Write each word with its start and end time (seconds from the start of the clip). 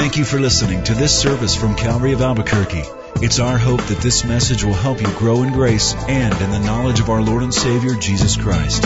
Thank 0.00 0.16
you 0.16 0.24
for 0.24 0.40
listening 0.40 0.82
to 0.84 0.94
this 0.94 1.20
service 1.20 1.54
from 1.54 1.76
Calvary 1.76 2.14
of 2.14 2.22
Albuquerque. 2.22 2.84
It's 3.16 3.38
our 3.38 3.58
hope 3.58 3.82
that 3.82 3.98
this 3.98 4.24
message 4.24 4.64
will 4.64 4.72
help 4.72 4.98
you 4.98 5.06
grow 5.18 5.42
in 5.42 5.52
grace 5.52 5.92
and 5.92 6.32
in 6.40 6.50
the 6.50 6.58
knowledge 6.58 7.00
of 7.00 7.10
our 7.10 7.20
Lord 7.20 7.42
and 7.42 7.52
Savior, 7.52 7.94
Jesus 7.96 8.34
Christ. 8.34 8.82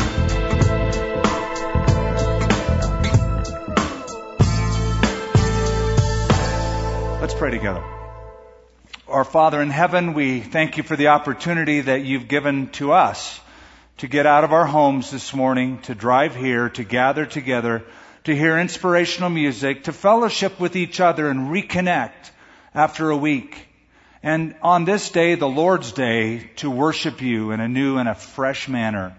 Let's 7.20 7.34
pray 7.34 7.52
together. 7.52 7.84
Our 9.06 9.24
Father 9.24 9.62
in 9.62 9.70
heaven, 9.70 10.14
we 10.14 10.40
thank 10.40 10.78
you 10.78 10.82
for 10.82 10.96
the 10.96 11.06
opportunity 11.06 11.82
that 11.82 12.04
you've 12.04 12.26
given 12.26 12.70
to 12.70 12.90
us 12.90 13.40
to 13.98 14.08
get 14.08 14.26
out 14.26 14.42
of 14.42 14.52
our 14.52 14.66
homes 14.66 15.12
this 15.12 15.32
morning, 15.32 15.78
to 15.82 15.94
drive 15.94 16.34
here, 16.34 16.70
to 16.70 16.82
gather 16.82 17.24
together 17.24 17.84
to 18.24 18.34
hear 18.34 18.58
inspirational 18.58 19.30
music, 19.30 19.84
to 19.84 19.92
fellowship 19.92 20.58
with 20.58 20.76
each 20.76 21.00
other 21.00 21.28
and 21.28 21.50
reconnect 21.50 22.30
after 22.74 23.10
a 23.10 23.16
week. 23.16 23.68
And 24.22 24.54
on 24.62 24.86
this 24.86 25.10
day, 25.10 25.34
the 25.34 25.48
Lord's 25.48 25.92
Day, 25.92 26.50
to 26.56 26.70
worship 26.70 27.20
you 27.20 27.50
in 27.50 27.60
a 27.60 27.68
new 27.68 27.98
and 27.98 28.08
a 28.08 28.14
fresh 28.14 28.68
manner. 28.68 29.14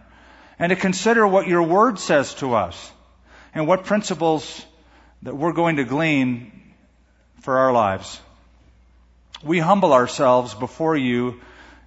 And 0.57 0.71
to 0.71 0.75
consider 0.75 1.27
what 1.27 1.47
your 1.47 1.61
word 1.61 1.99
says 1.99 2.33
to 2.35 2.55
us 2.55 2.91
and 3.53 3.67
what 3.67 3.85
principles 3.85 4.65
that 5.21 5.37
we're 5.37 5.53
going 5.53 5.75
to 5.75 5.83
glean 5.83 6.51
for 7.41 7.59
our 7.59 7.71
lives. 7.71 8.19
We 9.43 9.59
humble 9.59 9.93
ourselves 9.93 10.55
before 10.55 10.97
you, 10.97 11.39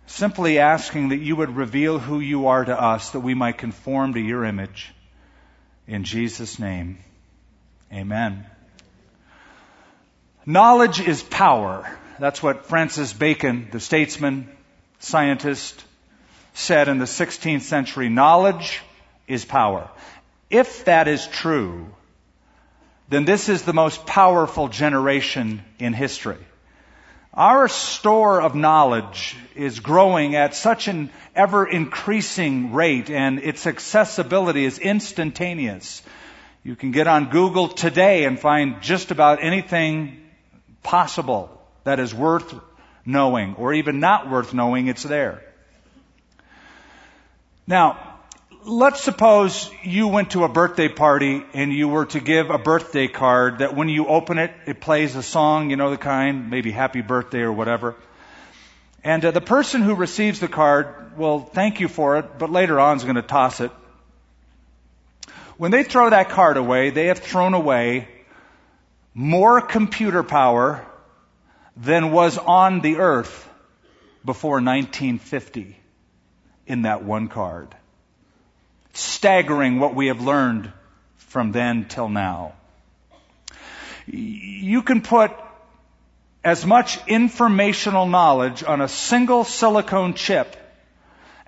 simply 0.07 0.61
asking 0.61 1.09
that 1.09 1.17
you 1.17 1.35
would 1.35 1.57
reveal 1.57 1.99
who 1.99 2.21
you 2.21 2.47
are 2.47 2.65
to 2.65 2.81
us, 2.81 3.11
that 3.11 3.21
we 3.21 3.35
might 3.35 3.59
conform 3.59 4.15
to 4.15 4.21
your 4.21 4.45
image. 4.45 4.93
In 5.89 6.05
Jesus' 6.05 6.61
name. 6.61 6.99
Amen. 7.93 8.47
Knowledge 10.45 11.01
is 11.01 11.23
power. 11.23 11.91
That's 12.19 12.43
what 12.43 12.67
Francis 12.67 13.13
Bacon, 13.13 13.69
the 13.71 13.81
statesman, 13.81 14.49
scientist, 14.99 15.85
said 16.55 16.89
in 16.89 16.99
the 16.99 17.05
16th 17.05 17.63
century. 17.63 18.09
Knowledge 18.09 18.81
is 19.27 19.45
power. 19.45 19.89
If 20.51 20.87
that 20.87 21.09
is 21.09 21.27
true, 21.27 21.95
then 23.09 23.25
this 23.25 23.49
is 23.49 23.63
the 23.63 23.73
most 23.73 24.07
powerful 24.07 24.69
generation 24.69 25.63
in 25.79 25.93
history. 25.93 26.39
Our 27.33 27.69
store 27.69 28.41
of 28.41 28.55
knowledge 28.55 29.37
is 29.55 29.81
growing 29.81 30.35
at 30.35 30.55
such 30.55 30.89
an 30.89 31.11
ever 31.37 31.67
increasing 31.67 32.73
rate 32.73 33.11
and 33.11 33.39
its 33.39 33.67
accessibility 33.67 34.65
is 34.65 34.79
instantaneous. 34.79 36.03
You 36.65 36.77
can 36.77 36.91
get 36.91 37.07
on 37.07 37.31
Google 37.31 37.69
today 37.69 38.25
and 38.25 38.39
find 38.39 38.83
just 38.83 39.11
about 39.11 39.43
anything 39.43 40.25
possible 40.83 41.51
that 41.85 42.01
is 42.01 42.15
worth 42.15 42.55
knowing 43.07 43.55
or 43.55 43.73
even 43.73 44.01
not 44.01 44.29
worth 44.31 44.53
knowing, 44.53 44.89
it's 44.89 45.03
there. 45.03 45.43
Now, 47.67 48.19
let's 48.65 49.01
suppose 49.01 49.71
you 49.83 50.09
went 50.09 50.31
to 50.33 50.45
a 50.45 50.49
birthday 50.49 50.89
party 50.89 51.43
and 51.55 51.73
you 51.73 51.89
were 51.89 52.07
to 52.07 52.21
give 52.21 52.51
a 52.51 52.59
birthday 52.59 53.09
card 53.09 53.59
that 53.59 53.75
when 53.75 53.89
you 53.89 54.07
open 54.07 54.39
it, 54.39 54.53
it 54.67 54.81
plays 54.81 55.17
a 55.17 55.23
song, 55.23 55.71
you 55.71 55.77
know 55.77 55.91
the 55.91 55.97
kind, 55.97 56.51
maybe 56.51 56.71
happy 56.71 57.01
birthday 57.01 57.41
or 57.41 57.53
whatever. 57.53 57.95
And 59.05 59.25
uh, 59.25 59.31
the 59.31 59.41
person 59.41 59.83
who 59.83 59.95
receives 59.95 60.41
the 60.41 60.49
card 60.49 61.17
will 61.17 61.41
thank 61.41 61.81
you 61.81 61.89
for 61.89 62.19
it, 62.19 62.39
but 62.39 62.51
later 62.51 62.81
on 62.81 62.97
is 62.97 63.05
going 63.05 63.17
to 63.17 63.23
toss 63.23 63.61
it 63.61 63.71
when 65.59 65.73
they 65.73 65.83
throw 65.83 66.09
that 66.09 66.31
card 66.31 66.57
away, 66.57 66.91
they 66.91 67.07
have 67.07 67.19
thrown 67.19 67.53
away 67.53 68.09
more 69.13 69.61
computer 69.61 70.23
power 70.23 70.87
than 71.77 72.13
was 72.13 72.39
on 72.39 72.81
the 72.81 72.97
earth 72.97 73.49
before 74.25 74.61
1950 74.61 75.77
in 76.67 76.83
that 76.83 77.03
one 77.03 77.29
card. 77.29 77.75
Staggering 78.93 79.81
what 79.81 79.95
we 79.95 80.07
have 80.07 80.21
learned 80.21 80.73
from 81.17 81.53
then 81.53 81.87
till 81.87 82.09
now. 82.09 82.53
You 84.07 84.83
can 84.83 85.03
put 85.03 85.33
as 86.45 86.65
much 86.65 86.99
informational 87.09 88.07
knowledge 88.07 88.63
on 88.63 88.81
a 88.81 88.89
single 88.89 89.45
silicone 89.45 90.15
chip 90.15 90.57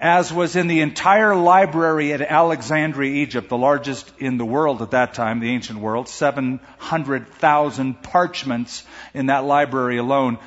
as 0.01 0.33
was 0.33 0.57
in 0.57 0.67
the 0.67 0.81
entire 0.81 1.37
library 1.37 2.15
at 2.15 2.23
Alexandria, 2.23 3.23
Egypt, 3.23 3.51
the 3.51 3.57
largest 3.57 4.11
in 4.19 4.39
the 4.39 4.47
world 4.47 4.81
at 4.81 4.93
that 4.93 5.13
time, 5.13 5.41
the 5.41 5.51
ancient 5.51 5.79
world, 5.79 6.09
700,000 6.09 8.03
parchments 8.03 8.83
in 9.13 9.27
that 9.27 9.45
library 9.45 9.99
alone. 9.99 10.39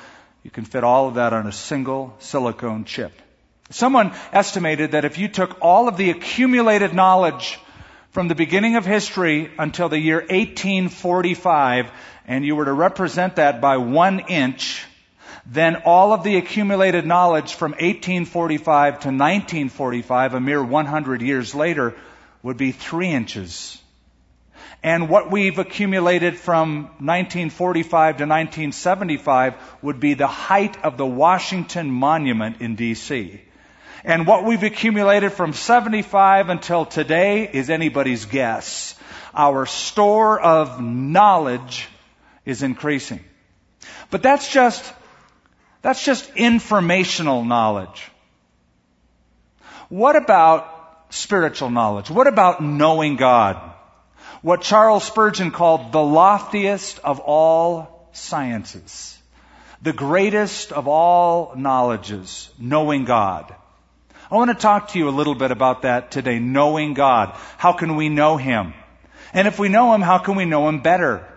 You 0.41 0.49
can 0.49 0.65
fit 0.65 0.83
all 0.83 1.07
of 1.07 1.15
that 1.15 1.33
on 1.33 1.45
a 1.45 1.51
single 1.51 2.15
silicone 2.17 2.85
chip. 2.85 3.11
Someone 3.69 4.13
estimated 4.31 4.91
that 4.91 5.05
if 5.05 5.19
you 5.19 5.27
took 5.27 5.61
all 5.61 5.87
of 5.87 5.97
the 5.97 6.09
accumulated 6.09 6.93
knowledge 6.93 7.59
from 8.11 8.27
the 8.27 8.35
beginning 8.35 8.75
of 8.75 8.85
history 8.85 9.51
until 9.57 9.87
the 9.87 9.99
year 9.99 10.17
1845 10.17 11.91
and 12.27 12.43
you 12.43 12.55
were 12.55 12.65
to 12.65 12.73
represent 12.73 13.35
that 13.35 13.61
by 13.61 13.77
one 13.77 14.19
inch, 14.19 14.85
then 15.45 15.77
all 15.85 16.13
of 16.13 16.23
the 16.23 16.37
accumulated 16.37 17.05
knowledge 17.05 17.55
from 17.55 17.71
1845 17.71 18.93
to 19.01 19.07
1945, 19.09 20.33
a 20.33 20.39
mere 20.39 20.63
100 20.63 21.21
years 21.21 21.53
later, 21.53 21.95
would 22.41 22.57
be 22.57 22.71
three 22.71 23.09
inches. 23.09 23.81
And 24.81 25.09
what 25.09 25.31
we've 25.31 25.59
accumulated 25.59 26.37
from 26.37 26.83
1945 26.99 28.17
to 28.17 28.23
1975 28.23 29.55
would 29.81 29.99
be 29.99 30.13
the 30.13 30.27
height 30.27 30.83
of 30.83 30.97
the 30.97 31.05
Washington 31.05 31.89
Monument 31.89 32.59
in 32.59 32.75
DC. 32.75 33.39
And 34.03 34.27
what 34.27 34.43
we've 34.43 34.63
accumulated 34.63 35.31
from 35.31 35.53
75 35.53 36.49
until 36.49 36.85
today 36.85 37.49
is 37.51 37.69
anybody's 37.69 38.25
guess. 38.25 38.95
Our 39.33 39.65
store 39.65 40.39
of 40.39 40.81
knowledge 40.81 41.87
is 42.45 42.61
increasing. 42.61 43.21
But 44.11 44.21
that's 44.21 44.51
just 44.51 44.83
that's 45.83 46.03
just 46.03 46.35
informational 46.35 47.43
knowledge. 47.43 48.09
What 49.89 50.15
about 50.15 50.67
spiritual 51.09 51.69
knowledge? 51.69 52.09
What 52.09 52.25
about 52.25 52.63
knowing 52.63 53.17
God? 53.17 53.61
What 54.41 54.61
Charles 54.61 55.03
Spurgeon 55.03 55.51
called 55.51 55.91
the 55.91 56.01
loftiest 56.01 56.99
of 56.99 57.19
all 57.19 58.09
sciences. 58.13 59.17
The 59.81 59.93
greatest 59.93 60.71
of 60.71 60.87
all 60.87 61.53
knowledges, 61.55 62.49
knowing 62.57 63.03
God. 63.03 63.53
I 64.31 64.35
want 64.35 64.51
to 64.51 64.55
talk 64.55 64.89
to 64.89 64.99
you 64.99 65.09
a 65.09 65.11
little 65.11 65.35
bit 65.35 65.51
about 65.51 65.81
that 65.81 66.11
today, 66.11 66.39
knowing 66.39 66.93
God. 66.93 67.37
How 67.57 67.73
can 67.73 67.97
we 67.97 68.07
know 68.07 68.37
Him? 68.37 68.73
And 69.33 69.49
if 69.49 69.59
we 69.59 69.67
know 69.67 69.93
Him, 69.93 70.01
how 70.01 70.17
can 70.17 70.35
we 70.35 70.45
know 70.45 70.69
Him 70.69 70.81
better? 70.81 71.27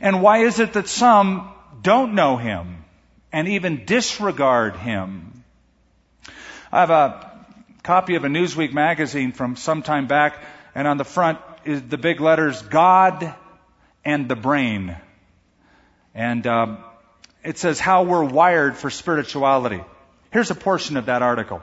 And 0.00 0.22
why 0.22 0.44
is 0.44 0.60
it 0.60 0.74
that 0.74 0.86
some 0.86 1.50
don't 1.80 2.14
know 2.14 2.36
Him? 2.36 2.84
And 3.32 3.48
even 3.48 3.84
disregard 3.84 4.76
him. 4.76 5.44
I 6.72 6.80
have 6.80 6.90
a 6.90 7.46
copy 7.82 8.14
of 8.16 8.24
a 8.24 8.28
Newsweek 8.28 8.72
magazine 8.72 9.32
from 9.32 9.56
some 9.56 9.82
time 9.82 10.06
back, 10.06 10.42
and 10.74 10.86
on 10.86 10.98
the 10.98 11.04
front 11.04 11.38
is 11.64 11.82
the 11.82 11.98
big 11.98 12.20
letters 12.20 12.60
God 12.62 13.34
and 14.04 14.28
the 14.28 14.36
Brain. 14.36 14.96
And 16.14 16.46
um, 16.46 16.78
it 17.44 17.58
says 17.58 17.78
how 17.80 18.04
we're 18.04 18.24
wired 18.24 18.76
for 18.76 18.90
spirituality. 18.90 19.82
Here's 20.30 20.50
a 20.50 20.54
portion 20.54 20.96
of 20.96 21.06
that 21.06 21.22
article. 21.22 21.62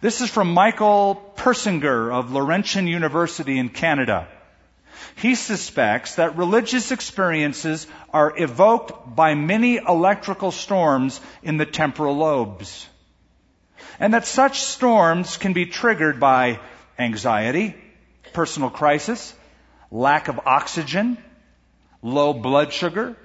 This 0.00 0.20
is 0.20 0.28
from 0.28 0.52
Michael 0.52 1.32
Persinger 1.36 2.12
of 2.12 2.30
Laurentian 2.30 2.86
University 2.86 3.58
in 3.58 3.70
Canada. 3.70 4.28
He 5.16 5.34
suspects 5.34 6.16
that 6.16 6.36
religious 6.36 6.92
experiences 6.92 7.86
are 8.12 8.32
evoked 8.36 9.14
by 9.16 9.34
many 9.34 9.76
electrical 9.76 10.50
storms 10.50 11.20
in 11.42 11.56
the 11.56 11.66
temporal 11.66 12.16
lobes. 12.16 12.86
And 13.98 14.12
that 14.12 14.26
such 14.26 14.60
storms 14.60 15.36
can 15.36 15.52
be 15.52 15.66
triggered 15.66 16.20
by 16.20 16.60
anxiety, 16.98 17.74
personal 18.32 18.70
crisis, 18.70 19.34
lack 19.90 20.28
of 20.28 20.40
oxygen, 20.44 21.16
low 22.02 22.34
blood 22.34 22.72
sugar, 22.72 23.16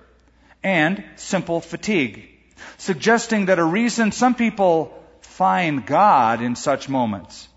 and 0.64 1.04
simple 1.18 1.60
fatigue, 1.60 2.30
suggesting 2.78 3.48
that 3.48 3.60
a 3.60 3.64
reason 3.64 4.12
some 4.12 4.36
people 4.36 4.94
find 5.22 5.86
God 5.86 6.42
in 6.42 6.56
such 6.56 6.88
moments 6.88 7.49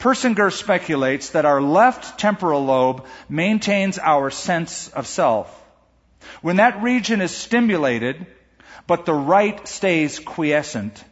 Persinger 0.00 0.50
speculates 0.50 1.30
that 1.30 1.44
our 1.44 1.60
left 1.60 2.18
temporal 2.18 2.64
lobe 2.64 3.04
maintains 3.28 3.98
our 3.98 4.30
sense 4.30 4.88
of 4.88 5.06
self. 5.06 5.54
When 6.40 6.56
that 6.56 6.82
region 6.82 7.20
is 7.20 7.30
stimulated, 7.30 8.26
but 8.86 9.04
the 9.04 9.12
right 9.12 9.68
stays 9.68 10.18
quiescent, 10.18 11.04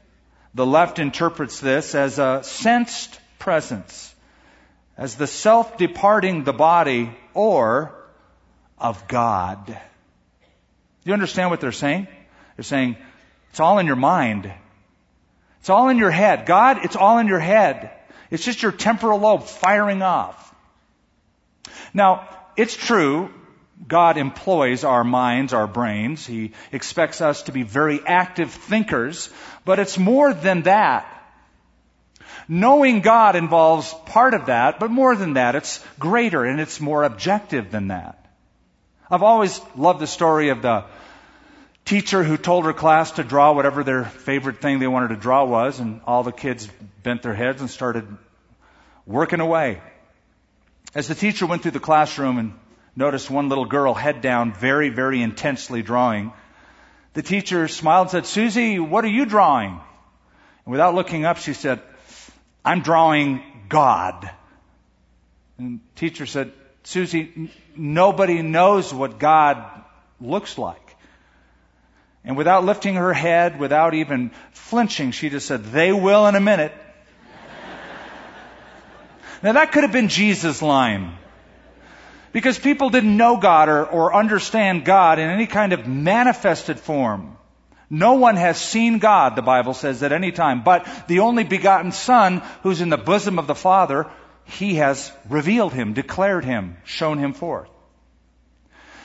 the 0.54 0.64
left 0.64 0.98
interprets 0.98 1.60
this 1.60 1.94
as 1.94 2.18
a 2.18 2.40
sensed 2.42 3.20
presence, 3.38 4.14
as 4.96 5.16
the 5.16 5.26
self 5.26 5.76
departing 5.76 6.44
the 6.44 6.54
body 6.54 7.10
or 7.34 7.94
of 8.78 9.06
God. 9.06 9.78
You 11.04 11.12
understand 11.12 11.50
what 11.50 11.60
they're 11.60 11.72
saying? 11.72 12.08
They're 12.56 12.64
saying, 12.64 12.96
it's 13.50 13.60
all 13.60 13.78
in 13.80 13.86
your 13.86 13.96
mind. 13.96 14.50
It's 15.60 15.68
all 15.68 15.90
in 15.90 15.98
your 15.98 16.10
head. 16.10 16.46
God, 16.46 16.84
it's 16.86 16.96
all 16.96 17.18
in 17.18 17.26
your 17.26 17.38
head. 17.38 17.92
It's 18.30 18.44
just 18.44 18.62
your 18.62 18.72
temporal 18.72 19.20
lobe 19.20 19.44
firing 19.44 20.02
off. 20.02 20.54
Now, 21.94 22.28
it's 22.56 22.76
true, 22.76 23.30
God 23.86 24.16
employs 24.16 24.84
our 24.84 25.04
minds, 25.04 25.52
our 25.52 25.66
brains. 25.66 26.26
He 26.26 26.52
expects 26.72 27.20
us 27.20 27.42
to 27.44 27.52
be 27.52 27.62
very 27.62 28.00
active 28.04 28.50
thinkers, 28.50 29.30
but 29.64 29.78
it's 29.78 29.98
more 29.98 30.34
than 30.34 30.62
that. 30.62 31.14
Knowing 32.48 33.00
God 33.00 33.36
involves 33.36 33.94
part 34.06 34.34
of 34.34 34.46
that, 34.46 34.80
but 34.80 34.90
more 34.90 35.14
than 35.14 35.34
that, 35.34 35.54
it's 35.54 35.84
greater 35.98 36.44
and 36.44 36.60
it's 36.60 36.80
more 36.80 37.04
objective 37.04 37.70
than 37.70 37.88
that. 37.88 38.24
I've 39.10 39.22
always 39.22 39.60
loved 39.76 40.00
the 40.00 40.06
story 40.06 40.48
of 40.48 40.62
the 40.62 40.84
teacher 41.88 42.22
who 42.22 42.36
told 42.36 42.66
her 42.66 42.74
class 42.74 43.12
to 43.12 43.24
draw 43.24 43.52
whatever 43.52 43.82
their 43.82 44.04
favorite 44.04 44.60
thing 44.60 44.78
they 44.78 44.86
wanted 44.86 45.08
to 45.08 45.16
draw 45.16 45.44
was, 45.44 45.80
and 45.80 46.02
all 46.06 46.22
the 46.22 46.32
kids 46.32 46.68
bent 47.02 47.22
their 47.22 47.32
heads 47.32 47.62
and 47.62 47.70
started 47.70 48.06
working 49.06 49.40
away. 49.40 49.80
As 50.94 51.08
the 51.08 51.14
teacher 51.14 51.46
went 51.46 51.62
through 51.62 51.70
the 51.70 51.80
classroom 51.80 52.36
and 52.36 52.52
noticed 52.94 53.30
one 53.30 53.48
little 53.48 53.64
girl 53.64 53.94
head 53.94 54.20
down, 54.20 54.52
very, 54.52 54.90
very 54.90 55.22
intensely 55.22 55.80
drawing, 55.80 56.34
the 57.14 57.22
teacher 57.22 57.66
smiled 57.68 58.08
and 58.08 58.10
said, 58.10 58.26
Susie, 58.26 58.78
what 58.78 59.02
are 59.06 59.14
you 59.16 59.24
drawing? 59.24 59.70
And 59.70 60.72
without 60.72 60.94
looking 60.94 61.24
up, 61.24 61.38
she 61.38 61.54
said, 61.54 61.80
I'm 62.66 62.82
drawing 62.82 63.42
God. 63.70 64.30
And 65.56 65.80
the 65.80 66.00
teacher 66.00 66.26
said, 66.26 66.52
Susie, 66.82 67.50
nobody 67.74 68.42
knows 68.42 68.92
what 68.92 69.18
God 69.18 69.64
looks 70.20 70.58
like. 70.58 70.87
And 72.28 72.36
without 72.36 72.62
lifting 72.62 72.96
her 72.96 73.14
head, 73.14 73.58
without 73.58 73.94
even 73.94 74.32
flinching, 74.52 75.12
she 75.12 75.30
just 75.30 75.46
said, 75.46 75.64
they 75.64 75.92
will 75.92 76.26
in 76.26 76.34
a 76.34 76.40
minute. 76.40 76.74
now 79.42 79.52
that 79.52 79.72
could 79.72 79.82
have 79.82 79.92
been 79.92 80.08
Jesus' 80.08 80.60
line. 80.60 81.16
Because 82.32 82.58
people 82.58 82.90
didn't 82.90 83.16
know 83.16 83.38
God 83.38 83.70
or, 83.70 83.86
or 83.86 84.14
understand 84.14 84.84
God 84.84 85.18
in 85.18 85.30
any 85.30 85.46
kind 85.46 85.72
of 85.72 85.88
manifested 85.88 86.78
form. 86.78 87.38
No 87.88 88.12
one 88.12 88.36
has 88.36 88.60
seen 88.60 88.98
God, 88.98 89.34
the 89.34 89.40
Bible 89.40 89.72
says, 89.72 90.02
at 90.02 90.12
any 90.12 90.30
time, 90.30 90.62
but 90.62 90.86
the 91.08 91.20
only 91.20 91.44
begotten 91.44 91.92
Son 91.92 92.42
who's 92.62 92.82
in 92.82 92.90
the 92.90 92.98
bosom 92.98 93.38
of 93.38 93.46
the 93.46 93.54
Father, 93.54 94.04
He 94.44 94.74
has 94.74 95.10
revealed 95.30 95.72
Him, 95.72 95.94
declared 95.94 96.44
Him, 96.44 96.76
shown 96.84 97.16
Him 97.16 97.32
forth. 97.32 97.70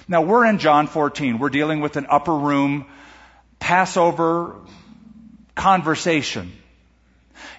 Now 0.09 0.23
we're 0.23 0.45
in 0.45 0.57
John 0.57 0.87
14. 0.87 1.39
We're 1.39 1.47
dealing 1.47 1.79
with 1.79 1.95
an 1.95 2.07
upper 2.09 2.35
room 2.35 2.87
Passover 3.63 4.57
conversation. 5.55 6.51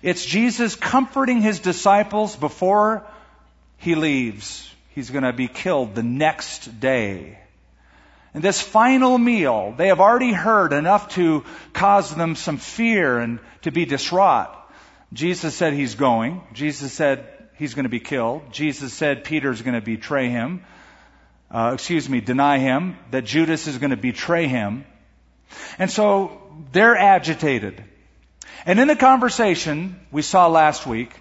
It's 0.03 0.23
Jesus 0.23 0.77
comforting 0.77 1.41
his 1.41 1.61
disciples 1.61 2.37
before 2.37 3.07
he 3.79 3.95
leaves. 3.95 4.71
He's 4.91 5.09
going 5.09 5.25
to 5.25 5.33
be 5.33 5.49
killed 5.49 5.95
the 5.95 6.03
next 6.03 6.79
day. 6.79 7.39
And 8.35 8.45
this 8.45 8.61
final 8.61 9.17
meal, 9.17 9.73
they 9.79 9.89
have 9.89 10.01
already 10.01 10.35
heard 10.35 10.75
enough 10.75 11.15
to 11.15 11.43
cause 11.73 12.15
them 12.15 12.35
some 12.35 12.59
fear 12.59 13.19
and 13.19 13.41
to 13.63 13.71
be 13.73 13.87
distraught. 13.87 14.55
Jesus 15.15 15.55
said 15.55 15.73
he's 15.73 15.95
going. 15.95 16.43
Jesus 16.53 16.93
said 16.93 17.25
he's 17.57 17.73
going 17.73 17.85
to 17.85 17.97
be 17.99 18.01
killed. 18.01 18.53
Jesus 18.53 18.93
said 18.93 19.25
Peter's 19.25 19.63
going 19.63 19.75
to 19.75 19.81
betray 19.81 20.29
him. 20.29 20.65
Uh, 21.51 21.71
excuse 21.73 22.11
me, 22.11 22.21
deny 22.21 22.59
him. 22.59 22.99
That 23.11 23.25
Judas 23.25 23.67
is 23.69 23.79
going 23.79 23.93
to 23.93 23.97
betray 23.97 24.49
him. 24.49 24.85
And 25.79 25.91
so 25.91 26.41
they're 26.73 26.97
agitated. 26.97 27.83
And 28.67 28.81
in 28.81 28.89
the 28.89 28.97
conversation 28.97 30.01
we 30.11 30.23
saw 30.23 30.47
last 30.47 30.87
week, 30.87 31.15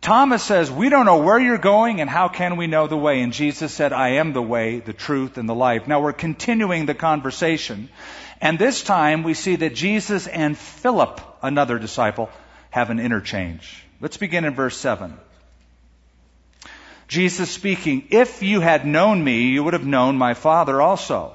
Thomas 0.00 0.42
says, 0.42 0.70
We 0.70 0.88
don't 0.88 1.04
know 1.04 1.18
where 1.18 1.38
you're 1.38 1.58
going 1.58 2.00
and 2.00 2.08
how 2.08 2.28
can 2.28 2.56
we 2.56 2.66
know 2.66 2.86
the 2.86 2.96
way? 2.96 3.20
And 3.20 3.32
Jesus 3.32 3.72
said, 3.72 3.92
I 3.92 4.10
am 4.10 4.32
the 4.32 4.42
way, 4.42 4.80
the 4.80 4.92
truth, 4.92 5.36
and 5.36 5.48
the 5.48 5.54
life. 5.54 5.86
Now 5.86 6.00
we're 6.00 6.12
continuing 6.12 6.86
the 6.86 6.94
conversation. 6.94 7.90
And 8.40 8.58
this 8.58 8.82
time 8.82 9.22
we 9.22 9.34
see 9.34 9.56
that 9.56 9.74
Jesus 9.74 10.26
and 10.26 10.56
Philip, 10.56 11.20
another 11.42 11.78
disciple, 11.78 12.30
have 12.70 12.88
an 12.88 12.98
interchange. 12.98 13.84
Let's 14.00 14.16
begin 14.16 14.44
in 14.44 14.54
verse 14.54 14.76
7. 14.76 15.18
Jesus 17.06 17.50
speaking, 17.50 18.06
If 18.10 18.42
you 18.42 18.60
had 18.60 18.86
known 18.86 19.22
me, 19.22 19.48
you 19.48 19.64
would 19.64 19.74
have 19.74 19.86
known 19.86 20.16
my 20.16 20.34
Father 20.34 20.80
also. 20.80 21.34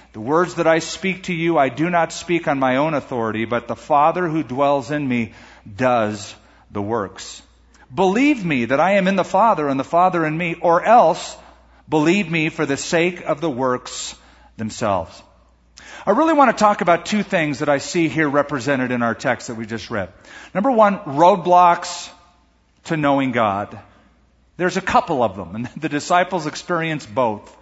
The 0.13 0.19
words 0.19 0.55
that 0.55 0.67
I 0.67 0.79
speak 0.79 1.23
to 1.23 1.33
you, 1.33 1.57
I 1.57 1.69
do 1.69 1.89
not 1.89 2.11
speak 2.11 2.47
on 2.47 2.59
my 2.59 2.77
own 2.77 2.93
authority, 2.93 3.45
but 3.45 3.67
the 3.67 3.75
Father 3.75 4.27
who 4.27 4.43
dwells 4.43 4.91
in 4.91 5.07
me 5.07 5.33
does 5.75 6.35
the 6.69 6.81
works. 6.81 7.41
Believe 7.93 8.43
me 8.43 8.65
that 8.65 8.79
I 8.79 8.93
am 8.93 9.07
in 9.07 9.15
the 9.15 9.23
Father 9.23 9.69
and 9.69 9.79
the 9.79 9.85
Father 9.85 10.25
in 10.25 10.37
me, 10.37 10.55
or 10.55 10.83
else 10.83 11.37
believe 11.87 12.29
me 12.29 12.49
for 12.49 12.65
the 12.65 12.77
sake 12.77 13.21
of 13.21 13.39
the 13.39 13.49
works 13.49 14.15
themselves. 14.57 15.21
I 16.05 16.11
really 16.11 16.33
want 16.33 16.55
to 16.55 16.61
talk 16.61 16.81
about 16.81 17.05
two 17.05 17.23
things 17.23 17.59
that 17.59 17.69
I 17.69 17.77
see 17.77 18.07
here 18.07 18.27
represented 18.27 18.91
in 18.91 19.03
our 19.03 19.15
text 19.15 19.47
that 19.47 19.55
we 19.55 19.65
just 19.65 19.89
read. 19.89 20.11
Number 20.53 20.71
one, 20.71 20.99
roadblocks 20.99 22.09
to 22.85 22.97
knowing 22.97 23.31
God. 23.31 23.79
There's 24.57 24.77
a 24.77 24.81
couple 24.81 25.23
of 25.23 25.35
them, 25.35 25.55
and 25.55 25.65
the 25.77 25.89
disciples 25.89 26.47
experience 26.47 27.05
both. 27.05 27.55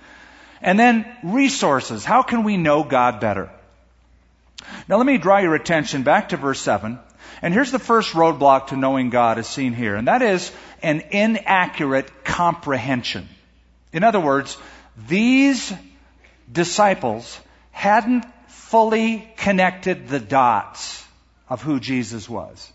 And 0.62 0.80
then 0.80 1.06
resources. 1.24 2.06
How 2.06 2.22
can 2.22 2.44
we 2.44 2.58
know 2.58 2.84
God 2.84 3.20
better? 3.20 3.50
Now 4.88 4.98
let 4.98 5.06
me 5.06 5.18
draw 5.18 5.38
your 5.38 5.56
attention 5.56 6.04
back 6.04 6.30
to 6.30 6.38
verse 6.38 6.60
7. 6.60 7.00
And 7.42 7.54
here's 7.54 7.72
the 7.72 7.80
first 7.80 8.14
roadblock 8.14 8.68
to 8.68 8.76
knowing 8.76 9.10
God 9.10 9.38
as 9.38 9.48
seen 9.48 9.74
here, 9.74 9.96
and 9.96 10.08
that 10.08 10.22
is 10.22 10.52
an 10.82 11.04
inaccurate 11.12 12.26
comprehension. 12.26 13.30
In 13.94 14.04
other 14.04 14.20
words, 14.20 14.58
these 15.08 15.74
disciples 16.52 17.40
hadn't 17.72 18.26
fully 18.48 19.32
connected 19.38 20.08
the 20.10 20.20
dots 20.20 21.06
of 21.48 21.62
who 21.62 21.80
Jesus 21.80 22.28
was. 22.28 22.72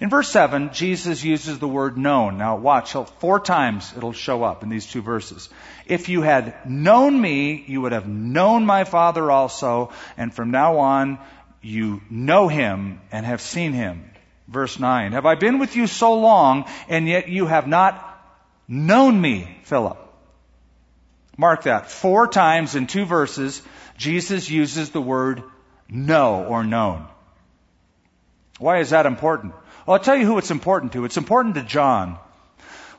In 0.00 0.10
verse 0.10 0.30
7, 0.30 0.70
Jesus 0.72 1.24
uses 1.24 1.58
the 1.58 1.68
word 1.68 1.98
known. 1.98 2.38
Now 2.38 2.56
watch, 2.56 2.92
four 3.18 3.40
times 3.40 3.92
it'll 3.96 4.12
show 4.12 4.44
up 4.44 4.62
in 4.62 4.68
these 4.68 4.86
two 4.86 5.02
verses. 5.02 5.48
If 5.86 6.08
you 6.08 6.22
had 6.22 6.68
known 6.68 7.20
me, 7.20 7.64
you 7.66 7.80
would 7.80 7.92
have 7.92 8.08
known 8.08 8.64
my 8.64 8.84
Father 8.84 9.30
also, 9.30 9.90
and 10.16 10.32
from 10.32 10.50
now 10.50 10.78
on, 10.78 11.18
you 11.60 12.00
know 12.08 12.48
him 12.48 13.00
and 13.10 13.26
have 13.26 13.40
seen 13.40 13.72
him. 13.72 14.10
Verse 14.46 14.78
9, 14.78 15.12
have 15.12 15.26
I 15.26 15.34
been 15.34 15.58
with 15.58 15.76
you 15.76 15.86
so 15.86 16.14
long, 16.14 16.64
and 16.88 17.08
yet 17.08 17.28
you 17.28 17.46
have 17.46 17.66
not 17.66 18.02
known 18.66 19.20
me, 19.20 19.58
Philip? 19.64 19.98
Mark 21.36 21.64
that. 21.64 21.90
Four 21.90 22.28
times 22.28 22.74
in 22.74 22.86
two 22.86 23.04
verses, 23.04 23.62
Jesus 23.96 24.48
uses 24.48 24.90
the 24.90 25.00
word 25.00 25.42
know 25.88 26.44
or 26.44 26.64
known. 26.64 27.06
Why 28.58 28.78
is 28.80 28.90
that 28.90 29.06
important? 29.06 29.54
Well, 29.86 29.96
I'll 29.96 30.02
tell 30.02 30.16
you 30.16 30.26
who 30.26 30.38
it's 30.38 30.50
important 30.50 30.92
to. 30.92 31.04
It's 31.04 31.16
important 31.16 31.54
to 31.54 31.62
John. 31.62 32.18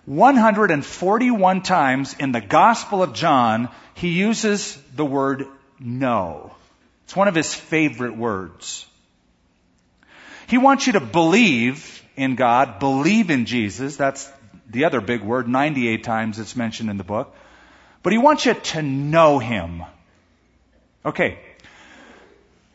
141 0.05 1.61
times 1.61 2.15
in 2.19 2.31
the 2.31 2.41
Gospel 2.41 3.03
of 3.03 3.13
John, 3.13 3.69
he 3.93 4.09
uses 4.09 4.75
the 4.95 5.05
word 5.05 5.45
know. 5.79 6.55
It's 7.03 7.15
one 7.15 7.27
of 7.27 7.35
his 7.35 7.53
favorite 7.53 8.15
words. 8.17 8.85
He 10.47 10.57
wants 10.57 10.87
you 10.87 10.93
to 10.93 10.99
believe 10.99 12.03
in 12.15 12.35
God, 12.35 12.79
believe 12.79 13.29
in 13.29 13.45
Jesus. 13.45 13.97
That's 13.97 14.31
the 14.69 14.85
other 14.85 15.01
big 15.01 15.21
word, 15.21 15.47
98 15.47 16.03
times 16.03 16.39
it's 16.39 16.55
mentioned 16.55 16.89
in 16.89 16.97
the 16.97 17.03
book. 17.03 17.35
But 18.01 18.13
he 18.13 18.19
wants 18.19 18.45
you 18.45 18.53
to 18.53 18.81
know 18.81 19.39
him. 19.39 19.83
Okay, 21.05 21.39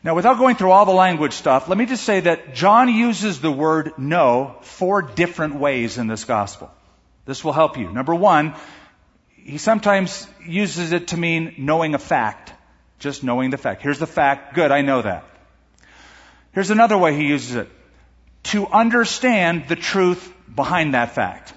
now, 0.05 0.13
without 0.13 0.37
going 0.37 0.55
through 0.55 0.69
all 0.69 0.85
the 0.85 0.91
language 0.91 1.33
stuff, 1.33 1.67
let 1.67 1.79
me 1.79 1.87
just 1.87 2.03
say 2.03 2.19
that 2.19 2.53
John 2.53 2.89
uses 2.89 3.41
the 3.41 3.51
word 3.51 3.97
know 3.97 4.55
four 4.61 5.01
different 5.01 5.55
ways 5.55 5.97
in 5.97 6.05
this 6.05 6.25
gospel. 6.25 6.71
This 7.25 7.43
will 7.43 7.53
help 7.53 7.75
you. 7.75 7.91
Number 7.91 8.13
one, 8.13 8.53
he 9.29 9.57
sometimes 9.57 10.27
uses 10.45 10.91
it 10.91 11.07
to 11.07 11.17
mean 11.17 11.55
knowing 11.57 11.95
a 11.95 11.97
fact. 11.97 12.53
Just 12.99 13.23
knowing 13.23 13.49
the 13.49 13.57
fact. 13.57 13.81
Here's 13.81 13.97
the 13.97 14.05
fact. 14.05 14.53
Good, 14.53 14.71
I 14.71 14.81
know 14.81 15.01
that. 15.01 15.25
Here's 16.51 16.69
another 16.69 16.99
way 16.99 17.15
he 17.15 17.25
uses 17.25 17.55
it. 17.55 17.69
To 18.53 18.67
understand 18.67 19.67
the 19.67 19.75
truth 19.75 20.31
behind 20.55 20.93
that 20.93 21.15
fact. 21.15 21.51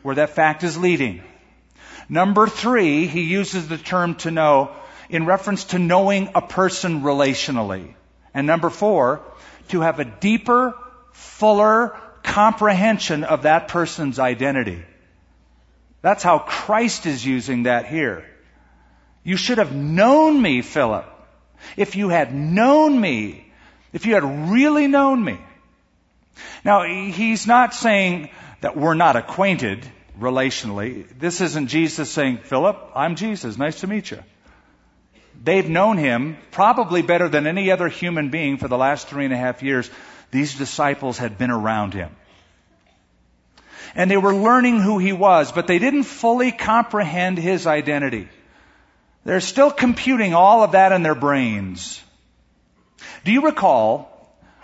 Where 0.00 0.14
that 0.14 0.30
fact 0.30 0.64
is 0.64 0.78
leading. 0.78 1.22
Number 2.08 2.46
three, 2.46 3.06
he 3.06 3.24
uses 3.24 3.68
the 3.68 3.76
term 3.76 4.14
to 4.24 4.30
know 4.30 4.74
in 5.12 5.26
reference 5.26 5.64
to 5.64 5.78
knowing 5.78 6.30
a 6.34 6.40
person 6.40 7.02
relationally. 7.02 7.94
And 8.32 8.46
number 8.46 8.70
four, 8.70 9.20
to 9.68 9.82
have 9.82 10.00
a 10.00 10.06
deeper, 10.06 10.74
fuller 11.12 11.94
comprehension 12.22 13.22
of 13.22 13.42
that 13.42 13.68
person's 13.68 14.18
identity. 14.18 14.82
That's 16.00 16.22
how 16.22 16.38
Christ 16.38 17.04
is 17.04 17.24
using 17.24 17.64
that 17.64 17.86
here. 17.86 18.24
You 19.22 19.36
should 19.36 19.58
have 19.58 19.74
known 19.74 20.40
me, 20.40 20.62
Philip. 20.62 21.04
If 21.76 21.94
you 21.94 22.08
had 22.08 22.34
known 22.34 22.98
me, 22.98 23.52
if 23.92 24.06
you 24.06 24.14
had 24.14 24.50
really 24.50 24.86
known 24.88 25.22
me. 25.22 25.38
Now, 26.64 26.84
he's 26.84 27.46
not 27.46 27.74
saying 27.74 28.30
that 28.62 28.78
we're 28.78 28.94
not 28.94 29.16
acquainted 29.16 29.86
relationally. 30.18 31.06
This 31.18 31.42
isn't 31.42 31.66
Jesus 31.66 32.10
saying, 32.10 32.38
Philip, 32.38 32.92
I'm 32.94 33.14
Jesus. 33.14 33.58
Nice 33.58 33.80
to 33.80 33.86
meet 33.86 34.10
you. 34.10 34.22
They've 35.40 35.68
known 35.68 35.98
him 35.98 36.36
probably 36.50 37.02
better 37.02 37.28
than 37.28 37.46
any 37.46 37.70
other 37.70 37.88
human 37.88 38.30
being 38.30 38.58
for 38.58 38.68
the 38.68 38.78
last 38.78 39.08
three 39.08 39.24
and 39.24 39.34
a 39.34 39.36
half 39.36 39.62
years. 39.62 39.90
These 40.30 40.56
disciples 40.56 41.18
had 41.18 41.38
been 41.38 41.50
around 41.50 41.94
him. 41.94 42.10
And 43.94 44.10
they 44.10 44.16
were 44.16 44.34
learning 44.34 44.80
who 44.80 44.98
he 44.98 45.12
was, 45.12 45.52
but 45.52 45.66
they 45.66 45.78
didn't 45.78 46.04
fully 46.04 46.52
comprehend 46.52 47.38
his 47.38 47.66
identity. 47.66 48.28
They're 49.24 49.40
still 49.40 49.70
computing 49.70 50.34
all 50.34 50.62
of 50.62 50.72
that 50.72 50.92
in 50.92 51.02
their 51.02 51.14
brains. 51.14 52.02
Do 53.24 53.32
you 53.32 53.42
recall 53.42 54.08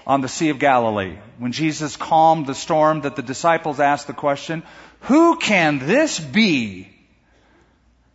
on 0.06 0.20
the 0.20 0.28
Sea 0.28 0.48
of 0.48 0.58
Galilee 0.58 1.18
when 1.38 1.52
Jesus 1.52 1.96
calmed 1.96 2.46
the 2.46 2.54
storm 2.54 3.02
that 3.02 3.14
the 3.14 3.22
disciples 3.22 3.78
asked 3.78 4.06
the 4.06 4.14
question, 4.14 4.62
who 5.00 5.36
can 5.36 5.78
this 5.78 6.18
be 6.18 6.88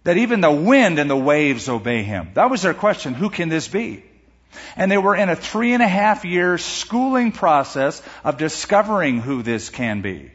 that 0.03 0.17
even 0.17 0.41
the 0.41 0.51
wind 0.51 0.99
and 0.99 1.09
the 1.09 1.15
waves 1.15 1.69
obey 1.69 2.03
him? 2.03 2.31
That 2.33 2.49
was 2.49 2.61
their 2.61 2.73
question. 2.73 3.13
Who 3.13 3.29
can 3.29 3.49
this 3.49 3.67
be? 3.67 4.03
And 4.75 4.91
they 4.91 4.97
were 4.97 5.15
in 5.15 5.29
a 5.29 5.35
three 5.35 5.73
and 5.73 5.81
a 5.81 5.87
half 5.87 6.25
year 6.25 6.57
schooling 6.57 7.31
process 7.31 8.01
of 8.23 8.37
discovering 8.37 9.19
who 9.19 9.41
this 9.41 9.69
can 9.69 10.01
be. 10.01 10.31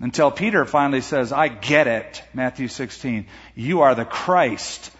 Until 0.00 0.30
Peter 0.30 0.64
finally 0.64 1.00
says, 1.00 1.32
I 1.32 1.48
get 1.48 1.86
it, 1.86 2.22
Matthew 2.34 2.68
16. 2.68 3.26
You 3.54 3.82
are 3.82 3.94
the 3.94 4.04
Christ, 4.04 4.90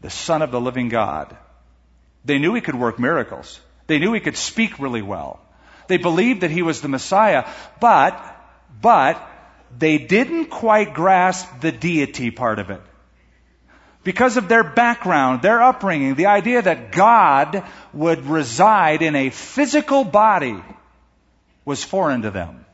the 0.00 0.10
Son 0.10 0.42
of 0.42 0.52
the 0.52 0.60
living 0.60 0.88
God. 0.88 1.36
They 2.24 2.38
knew 2.38 2.54
he 2.54 2.60
could 2.60 2.76
work 2.76 2.98
miracles. 2.98 3.60
They 3.88 3.98
knew 3.98 4.12
he 4.12 4.20
could 4.20 4.36
speak 4.36 4.78
really 4.78 5.02
well. 5.02 5.40
They 5.88 5.96
believed 5.96 6.42
that 6.42 6.50
he 6.50 6.62
was 6.62 6.80
the 6.80 6.88
Messiah, 6.88 7.48
but, 7.80 8.14
but, 8.80 9.20
they 9.78 9.98
didn't 9.98 10.46
quite 10.46 10.94
grasp 10.94 11.60
the 11.60 11.72
deity 11.72 12.30
part 12.30 12.58
of 12.58 12.70
it. 12.70 12.80
Because 14.02 14.36
of 14.36 14.48
their 14.48 14.62
background, 14.62 15.40
their 15.40 15.62
upbringing, 15.62 16.14
the 16.14 16.26
idea 16.26 16.60
that 16.60 16.92
God 16.92 17.64
would 17.94 18.26
reside 18.26 19.00
in 19.00 19.16
a 19.16 19.30
physical 19.30 20.04
body 20.04 20.62
was 21.64 21.82
foreign 21.82 22.22
to 22.22 22.30
them. 22.30 22.66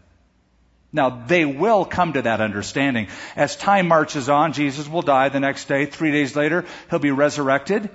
Now, 0.93 1.11
they 1.11 1.45
will 1.45 1.85
come 1.85 2.15
to 2.15 2.23
that 2.23 2.41
understanding. 2.41 3.07
As 3.37 3.55
time 3.55 3.87
marches 3.87 4.29
on, 4.29 4.53
Jesus 4.53 4.89
will 4.89 5.03
die 5.03 5.29
the 5.29 5.39
next 5.39 5.69
day. 5.69 5.87
Three 5.87 6.11
days 6.11 6.35
later, 6.35 6.65
he'll 6.91 6.99
be 6.99 7.13
resurrected. 7.13 7.89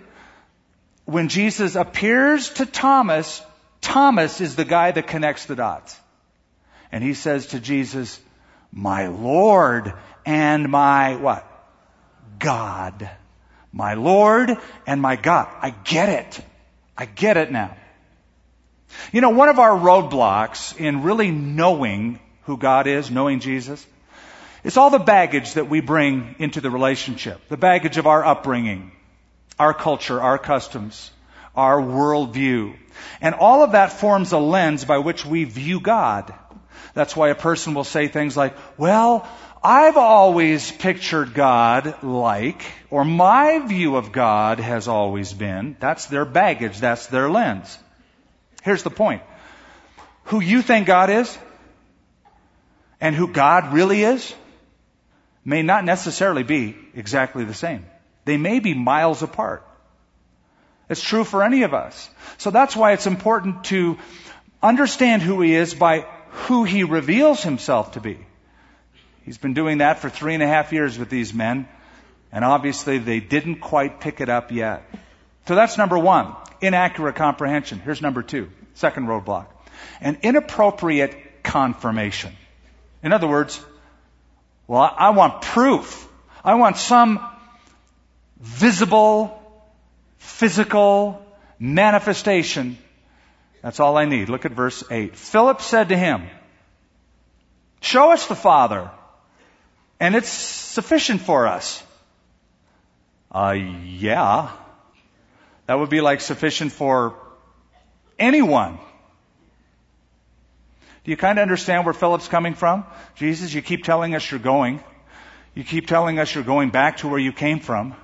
When 1.04 1.28
Jesus 1.28 1.76
appears 1.76 2.50
to 2.52 2.66
Thomas, 2.66 3.42
Thomas 3.82 4.40
is 4.40 4.56
the 4.56 4.64
guy 4.64 4.92
that 4.92 5.08
connects 5.08 5.46
the 5.46 5.58
dots. 5.58 6.00
And 6.90 7.04
he 7.04 7.14
says 7.14 7.48
to 7.48 7.60
Jesus, 7.60 8.18
my 8.76 9.08
Lord 9.08 9.94
and 10.26 10.70
my 10.70 11.16
what? 11.16 11.50
God. 12.38 13.10
My 13.72 13.94
Lord 13.96 14.52
and 14.86 15.02
my 15.02 15.16
God. 15.16 15.48
I 15.62 15.72
get 15.72 16.10
it. 16.10 16.46
I 16.98 17.06
get 17.06 17.38
it 17.38 17.52
now. 17.52 17.76
You 19.12 19.22
know, 19.22 19.32
one 19.32 19.50
of 19.50 19.60
our 19.60 19.72
roadblocks 19.72 20.78
in 20.78 21.04
really 21.04 21.32
knowing 21.32 22.20
who 22.44 22.58
God 22.58 22.86
is, 22.88 23.10
knowing 23.10 23.40
Jesus, 23.40 23.86
is 24.64 24.78
all 24.78 24.90
the 24.90 25.00
baggage 25.00 25.54
that 25.54 25.70
we 25.70 25.80
bring 25.80 26.36
into 26.40 26.60
the 26.60 26.70
relationship. 26.70 27.48
The 27.48 27.58
baggage 27.58 27.98
of 27.98 28.08
our 28.08 28.26
upbringing, 28.26 28.92
our 29.58 29.74
culture, 29.74 30.22
our 30.22 30.38
customs, 30.38 31.12
our 31.56 31.82
worldview. 31.82 32.76
And 33.22 33.36
all 33.36 33.64
of 33.64 33.72
that 33.72 33.94
forms 33.94 34.34
a 34.34 34.38
lens 34.38 34.84
by 34.84 34.98
which 34.98 35.26
we 35.26 35.46
view 35.46 35.80
God. 35.80 36.34
That's 36.94 37.16
why 37.16 37.30
a 37.30 37.36
person 37.36 37.74
will 37.74 37.84
say 37.84 38.08
things 38.08 38.36
like, 38.38 38.56
well, 38.78 39.28
I've 39.64 39.98
always 39.98 40.72
pictured 40.72 41.34
God 41.34 42.04
like, 42.04 42.62
or 42.92 43.04
my 43.04 43.60
view 43.66 43.96
of 43.96 44.12
God 44.12 44.60
has 44.60 44.88
always 44.88 45.34
been. 45.34 45.76
That's 45.80 46.06
their 46.06 46.26
baggage. 46.26 46.80
That's 46.80 47.08
their 47.08 47.30
lens. 47.30 47.78
Here's 48.64 48.84
the 48.84 48.92
point. 48.92 49.24
Who 50.26 50.40
you 50.40 50.62
think 50.62 50.88
God 50.88 51.10
is 51.10 51.38
and 53.02 53.16
who 53.16 53.28
God 53.28 53.74
really 53.74 54.04
is 54.04 54.34
may 55.44 55.62
not 55.62 55.86
necessarily 55.86 56.44
be 56.44 56.76
exactly 56.96 57.44
the 57.44 57.54
same. 57.54 57.86
They 58.26 58.38
may 58.38 58.60
be 58.60 58.74
miles 58.74 59.22
apart. 59.22 59.68
It's 60.90 61.02
true 61.02 61.24
for 61.24 61.44
any 61.44 61.64
of 61.64 61.74
us. 61.74 62.10
So 62.38 62.52
that's 62.52 62.76
why 62.76 62.94
it's 62.94 63.08
important 63.08 63.66
to 63.66 63.98
understand 64.62 65.22
who 65.22 65.42
He 65.42 65.54
is 65.54 65.74
by 65.74 66.06
who 66.36 66.64
he 66.64 66.84
reveals 66.84 67.42
himself 67.42 67.94
to 67.94 68.02
be. 68.02 68.18
He's 69.24 69.38
been 69.38 69.54
doing 69.54 69.80
that 69.80 70.00
for 70.00 70.10
three 70.10 70.34
and 70.34 70.44
a 70.44 70.48
half 70.48 70.72
years 70.72 71.00
with 71.00 71.10
these 71.10 71.34
men, 71.34 71.68
and 72.32 72.46
obviously 72.46 72.98
they 72.98 73.20
didn't 73.20 73.62
quite 73.62 74.00
pick 74.00 74.22
it 74.22 74.30
up 74.30 74.52
yet. 74.52 74.84
So 75.48 75.56
that's 75.56 75.78
number 75.78 75.98
one, 75.98 76.36
inaccurate 76.62 77.16
comprehension. 77.16 77.80
Here's 77.80 78.02
number 78.02 78.22
two, 78.22 78.50
second 78.74 79.08
roadblock. 79.08 79.48
An 80.02 80.18
inappropriate 80.22 81.44
confirmation. 81.44 82.34
In 83.02 83.14
other 83.14 83.28
words, 83.28 83.64
well, 84.68 84.94
I 84.98 85.12
want 85.12 85.42
proof. 85.42 86.08
I 86.44 86.56
want 86.56 86.78
some 86.78 87.26
visible, 88.40 89.42
physical 90.18 91.26
manifestation 91.60 92.78
that's 93.66 93.80
all 93.80 93.98
I 93.98 94.06
need. 94.06 94.30
Look 94.30 94.46
at 94.46 94.52
verse 94.52 94.84
8. 94.92 95.16
Philip 95.16 95.60
said 95.60 95.90
to 95.90 95.98
him, 95.98 96.28
Show 97.82 98.12
us 98.12 98.28
the 98.28 98.36
Father, 98.36 98.92
and 100.00 100.16
it's 100.16 100.30
sufficient 100.30 101.22
for 101.22 101.48
us. 101.48 101.82
Uh, 103.32 103.56
yeah. 103.84 104.52
That 105.66 105.80
would 105.80 105.90
be 105.90 106.00
like 106.00 106.22
sufficient 106.22 106.74
for 106.74 107.16
anyone. 108.20 108.78
Do 111.04 111.10
you 111.10 111.18
kind 111.18 111.40
of 111.40 111.42
understand 111.42 111.86
where 111.86 111.94
Philip's 111.96 112.28
coming 112.28 112.54
from? 112.54 112.86
Jesus, 113.16 113.52
you 113.52 113.64
keep 113.64 113.84
telling 113.84 114.14
us 114.14 114.30
you're 114.30 114.40
going. 114.40 114.80
You 115.56 115.64
keep 115.64 115.88
telling 115.88 116.20
us 116.20 116.36
you're 116.36 116.44
going 116.44 116.70
back 116.70 116.98
to 116.98 117.08
where 117.08 117.20
you 117.20 117.34
came 117.34 117.60
from. 117.60 117.96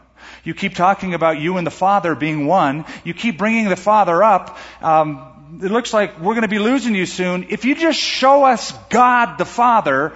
You 0.43 0.55
keep 0.55 0.73
talking 0.73 1.13
about 1.13 1.39
you 1.39 1.57
and 1.57 1.67
the 1.67 1.71
Father 1.71 2.15
being 2.15 2.47
one. 2.47 2.85
You 3.03 3.13
keep 3.13 3.37
bringing 3.37 3.69
the 3.69 3.75
Father 3.75 4.23
up. 4.23 4.57
Um, 4.81 5.30
it 5.59 5.71
looks 5.71 5.93
like 5.93 6.19
we're 6.19 6.33
going 6.33 6.43
to 6.43 6.47
be 6.47 6.59
losing 6.59 6.95
you 6.95 7.05
soon. 7.05 7.47
If 7.49 7.65
you 7.65 7.75
just 7.75 7.99
show 7.99 8.45
us 8.45 8.71
God 8.89 9.37
the 9.37 9.45
Father, 9.45 10.13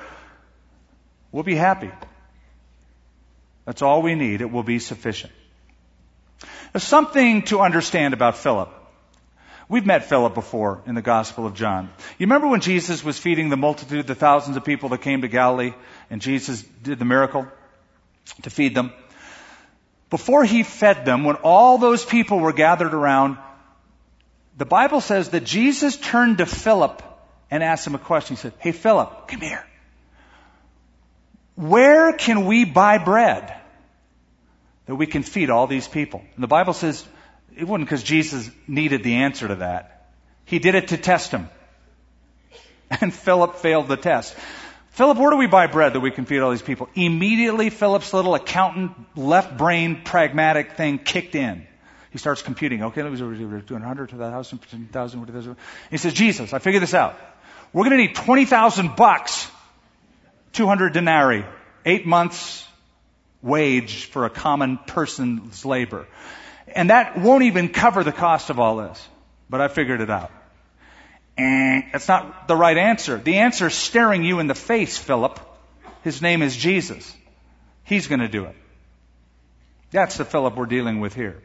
we'll 1.32 1.44
be 1.44 1.56
happy. 1.56 1.92
That's 3.66 3.82
all 3.82 4.02
we 4.02 4.16
need. 4.16 4.42
It 4.42 4.52
will 4.52 4.64
be 4.64 4.80
sufficient. 4.80 5.34
There's 6.72 6.84
something 6.84 7.44
to 7.44 7.60
understand 7.60 8.14
about 8.14 8.38
Philip. 8.38 8.70
We've 9.68 9.86
met 9.86 10.06
Philip 10.06 10.36
before 10.36 10.84
in 10.86 10.94
the 10.94 11.02
Gospel 11.02 11.48
of 11.48 11.56
John. 11.56 11.90
You 12.20 12.28
remember 12.28 12.48
when 12.48 12.62
Jesus 12.62 13.04
was 13.04 13.18
feeding 13.18 13.50
the 13.50 13.58
multitude, 13.58 14.06
the 14.06 14.14
thousands 14.14 14.58
of 14.58 14.64
people 14.64 14.90
that 14.90 15.02
came 15.02 15.22
to 15.22 15.28
Galilee, 15.28 15.74
and 16.12 16.22
Jesus 16.22 16.62
did 16.84 17.00
the 17.00 17.06
miracle 17.06 17.48
to 18.44 18.50
feed 18.52 18.76
them? 18.76 18.94
Before 20.12 20.44
he 20.44 20.62
fed 20.62 21.04
them, 21.06 21.24
when 21.24 21.38
all 21.38 21.80
those 21.80 22.06
people 22.06 22.40
were 22.40 22.54
gathered 22.54 22.94
around, 22.94 23.38
the 24.58 24.66
Bible 24.66 25.02
says 25.02 25.30
that 25.30 25.44
Jesus 25.44 25.98
turned 25.98 26.38
to 26.38 26.46
Philip 26.46 27.02
and 27.52 27.64
asked 27.64 27.86
him 27.86 27.96
a 27.96 28.00
question. 28.00 28.36
He 28.36 28.42
said, 28.42 28.54
Hey, 28.60 28.72
Philip, 28.72 29.28
come 29.28 29.42
here. 29.42 29.66
Where 31.56 32.14
can 32.14 32.46
we 32.46 32.66
buy 32.66 32.98
bread 32.98 33.54
that 34.86 34.96
we 34.96 35.08
can 35.08 35.24
feed 35.24 35.50
all 35.50 35.68
these 35.68 35.88
people? 35.88 36.24
And 36.36 36.44
the 36.44 36.48
Bible 36.48 36.74
says 36.74 37.06
it 37.56 37.66
wasn't 37.66 37.88
because 37.88 38.04
Jesus 38.04 38.50
needed 38.68 39.04
the 39.04 39.16
answer 39.16 39.48
to 39.48 39.56
that. 39.56 40.10
He 40.46 40.60
did 40.60 40.76
it 40.76 40.90
to 40.90 40.98
test 40.98 41.32
him. 41.32 41.50
And 43.02 43.12
Philip 43.12 43.56
failed 43.56 43.88
the 43.88 43.98
test. 43.98 44.36
Philip, 44.92 45.18
where 45.18 45.32
do 45.32 45.38
we 45.38 45.48
buy 45.48 45.66
bread 45.66 45.94
that 45.94 46.02
we 46.02 46.12
can 46.12 46.26
feed 46.26 46.40
all 46.40 46.52
these 46.52 46.62
people? 46.62 46.88
Immediately, 46.94 47.72
Philip's 47.72 48.14
little 48.14 48.36
accountant, 48.36 48.92
left 49.18 49.58
brain, 49.58 50.04
pragmatic 50.06 50.74
thing 50.74 51.00
kicked 51.00 51.34
in. 51.34 51.66
He 52.16 52.20
starts 52.20 52.42
computing. 52.42 52.82
Okay, 52.82 53.04
let 53.04 53.12
me 53.12 53.18
do 53.18 53.62
200, 53.62 54.10
2,000, 54.10 54.58
10,000, 54.58 55.58
He 55.92 55.98
says, 55.98 56.14
Jesus, 56.14 56.54
I 56.54 56.60
figured 56.60 56.82
this 56.82 56.94
out. 56.94 57.20
We're 57.74 57.84
going 57.84 57.98
to 57.98 58.04
need 58.06 58.16
20,000 58.16 58.96
bucks, 58.96 59.52
200 60.54 60.94
denarii, 60.94 61.44
eight 61.86 62.06
months 62.06 62.66
wage 63.42 64.06
for 64.06 64.24
a 64.24 64.30
common 64.30 64.78
person's 64.78 65.66
labor. 65.66 66.08
And 66.74 66.90
that 66.90 67.20
won't 67.20 67.44
even 67.44 67.68
cover 67.68 68.02
the 68.02 68.14
cost 68.14 68.50
of 68.50 68.62
all 68.62 68.78
this. 68.78 69.10
But 69.50 69.60
I 69.60 69.68
figured 69.68 70.00
it 70.00 70.10
out. 70.10 70.32
And 71.38 71.84
that's 71.92 72.08
not 72.08 72.48
the 72.48 72.56
right 72.56 72.78
answer. 72.78 73.18
The 73.18 73.40
answer 73.40 73.68
is 73.68 73.74
staring 73.74 74.24
you 74.24 74.40
in 74.40 74.48
the 74.48 74.56
face, 74.56 74.98
Philip. 74.98 75.38
His 76.06 76.22
name 76.22 76.44
is 76.44 76.56
Jesus. 76.56 77.14
He's 77.84 78.08
going 78.08 78.22
to 78.22 78.30
do 78.30 78.46
it. 78.46 78.56
That's 79.92 80.16
the 80.16 80.24
Philip 80.24 80.56
we're 80.56 80.66
dealing 80.66 81.02
with 81.02 81.14
here. 81.14 81.42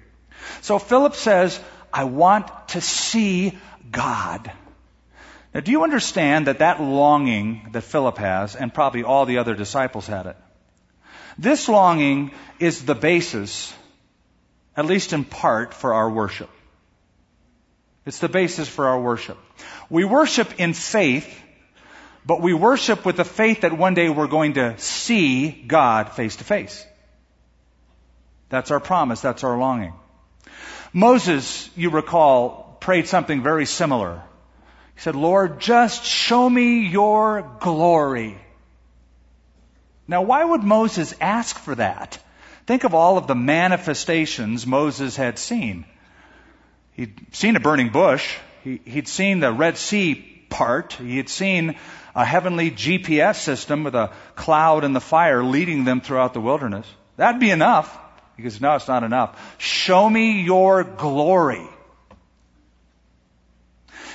So 0.60 0.78
Philip 0.78 1.14
says, 1.14 1.60
I 1.92 2.04
want 2.04 2.68
to 2.68 2.80
see 2.80 3.58
God. 3.90 4.50
Now, 5.52 5.60
do 5.60 5.72
you 5.72 5.82
understand 5.82 6.46
that 6.46 6.60
that 6.60 6.80
longing 6.80 7.68
that 7.72 7.82
Philip 7.82 8.18
has, 8.18 8.54
and 8.54 8.72
probably 8.72 9.02
all 9.02 9.26
the 9.26 9.38
other 9.38 9.54
disciples 9.54 10.06
had 10.06 10.26
it, 10.26 10.36
this 11.38 11.68
longing 11.68 12.32
is 12.58 12.84
the 12.84 12.94
basis, 12.94 13.72
at 14.76 14.84
least 14.84 15.12
in 15.12 15.24
part, 15.24 15.74
for 15.74 15.94
our 15.94 16.10
worship. 16.10 16.50
It's 18.06 18.18
the 18.18 18.28
basis 18.28 18.68
for 18.68 18.88
our 18.88 19.00
worship. 19.00 19.38
We 19.88 20.04
worship 20.04 20.60
in 20.60 20.74
faith, 20.74 21.28
but 22.24 22.40
we 22.40 22.54
worship 22.54 23.04
with 23.04 23.16
the 23.16 23.24
faith 23.24 23.62
that 23.62 23.76
one 23.76 23.94
day 23.94 24.08
we're 24.08 24.26
going 24.26 24.54
to 24.54 24.78
see 24.78 25.50
God 25.50 26.12
face 26.12 26.36
to 26.36 26.44
face. 26.44 26.86
That's 28.48 28.70
our 28.70 28.80
promise. 28.80 29.20
That's 29.20 29.44
our 29.44 29.56
longing. 29.56 29.94
Moses, 30.92 31.70
you 31.76 31.90
recall, 31.90 32.76
prayed 32.80 33.06
something 33.06 33.42
very 33.42 33.66
similar. 33.66 34.22
He 34.94 35.00
said, 35.00 35.14
Lord, 35.14 35.60
just 35.60 36.04
show 36.04 36.48
me 36.48 36.88
your 36.88 37.48
glory. 37.60 38.38
Now, 40.08 40.22
why 40.22 40.44
would 40.44 40.64
Moses 40.64 41.14
ask 41.20 41.56
for 41.56 41.76
that? 41.76 42.18
Think 42.66 42.84
of 42.84 42.94
all 42.94 43.16
of 43.16 43.26
the 43.26 43.34
manifestations 43.34 44.66
Moses 44.66 45.16
had 45.16 45.38
seen. 45.38 45.84
He'd 46.92 47.14
seen 47.32 47.56
a 47.56 47.60
burning 47.60 47.90
bush. 47.90 48.36
He, 48.64 48.80
would 48.86 49.08
seen 49.08 49.40
the 49.40 49.52
Red 49.52 49.76
Sea 49.76 50.14
part. 50.50 50.94
He 50.94 51.16
had 51.16 51.28
seen 51.28 51.76
a 52.14 52.24
heavenly 52.24 52.70
GPS 52.70 53.36
system 53.36 53.84
with 53.84 53.94
a 53.94 54.12
cloud 54.34 54.84
and 54.84 54.94
the 54.94 55.00
fire 55.00 55.44
leading 55.44 55.84
them 55.84 56.00
throughout 56.00 56.34
the 56.34 56.40
wilderness. 56.40 56.86
That'd 57.16 57.40
be 57.40 57.50
enough. 57.50 57.96
Because 58.40 58.60
no, 58.60 58.74
it's 58.74 58.88
not 58.88 59.04
enough. 59.04 59.58
Show 59.58 60.08
me 60.08 60.42
your 60.42 60.84
glory. 60.84 61.68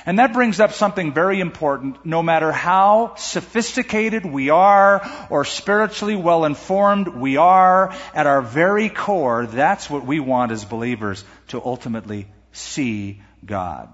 And 0.06 0.20
that 0.20 0.32
brings 0.32 0.60
up 0.60 0.72
something 0.72 1.12
very 1.12 1.40
important. 1.40 2.06
No 2.06 2.22
matter 2.22 2.52
how 2.52 3.16
sophisticated 3.16 4.24
we 4.24 4.50
are 4.50 5.08
or 5.30 5.44
spiritually 5.44 6.14
well 6.14 6.44
informed 6.44 7.08
we 7.08 7.36
are, 7.36 7.92
at 8.14 8.28
our 8.28 8.40
very 8.40 8.88
core, 8.88 9.46
that's 9.46 9.90
what 9.90 10.06
we 10.06 10.20
want 10.20 10.52
as 10.52 10.64
believers 10.64 11.24
to 11.48 11.60
ultimately 11.62 12.28
see 12.52 13.20
God. 13.44 13.88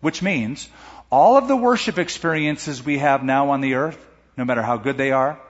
Which 0.00 0.22
means 0.22 0.68
all 1.08 1.36
of 1.36 1.46
the 1.46 1.56
worship 1.56 1.98
experiences 1.98 2.84
we 2.84 2.98
have 2.98 3.22
now 3.22 3.50
on 3.50 3.60
the 3.60 3.74
earth, 3.74 4.04
no 4.36 4.44
matter 4.44 4.62
how 4.62 4.76
good 4.76 4.96
they 4.96 5.12
are, 5.12 5.40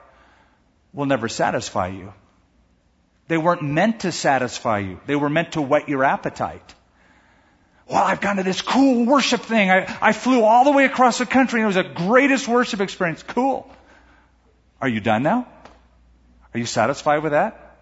will 0.93 1.07
never 1.07 1.27
satisfy 1.27 1.87
you. 1.87 2.13
They 3.33 3.39
weren't 3.39 3.63
meant 3.63 4.01
to 4.01 4.11
satisfy 4.11 4.77
you. 4.77 4.99
They 5.07 5.15
were 5.15 5.27
meant 5.27 5.53
to 5.53 5.61
whet 5.63 5.89
your 5.89 6.03
appetite. 6.03 6.75
Well, 7.89 8.03
I've 8.03 8.21
gone 8.21 8.35
to 8.35 8.43
this 8.43 8.61
cool 8.61 9.07
worship 9.07 9.41
thing. 9.41 9.71
I, 9.71 9.97
I 9.99 10.11
flew 10.13 10.43
all 10.43 10.65
the 10.65 10.71
way 10.71 10.85
across 10.85 11.17
the 11.17 11.25
country 11.25 11.59
and 11.59 11.63
it 11.63 11.75
was 11.75 11.83
the 11.83 12.05
greatest 12.05 12.47
worship 12.47 12.79
experience. 12.79 13.23
Cool. 13.23 13.67
Are 14.79 14.87
you 14.87 14.99
done 14.99 15.23
now? 15.23 15.47
Are 16.53 16.59
you 16.59 16.67
satisfied 16.67 17.23
with 17.23 17.31
that? 17.31 17.75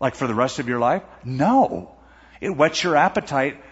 Like 0.00 0.16
for 0.16 0.26
the 0.26 0.34
rest 0.34 0.58
of 0.58 0.66
your 0.66 0.80
life? 0.80 1.04
No. 1.24 1.94
It 2.40 2.50
whets 2.50 2.82
your 2.82 2.96
appetite 2.96 3.62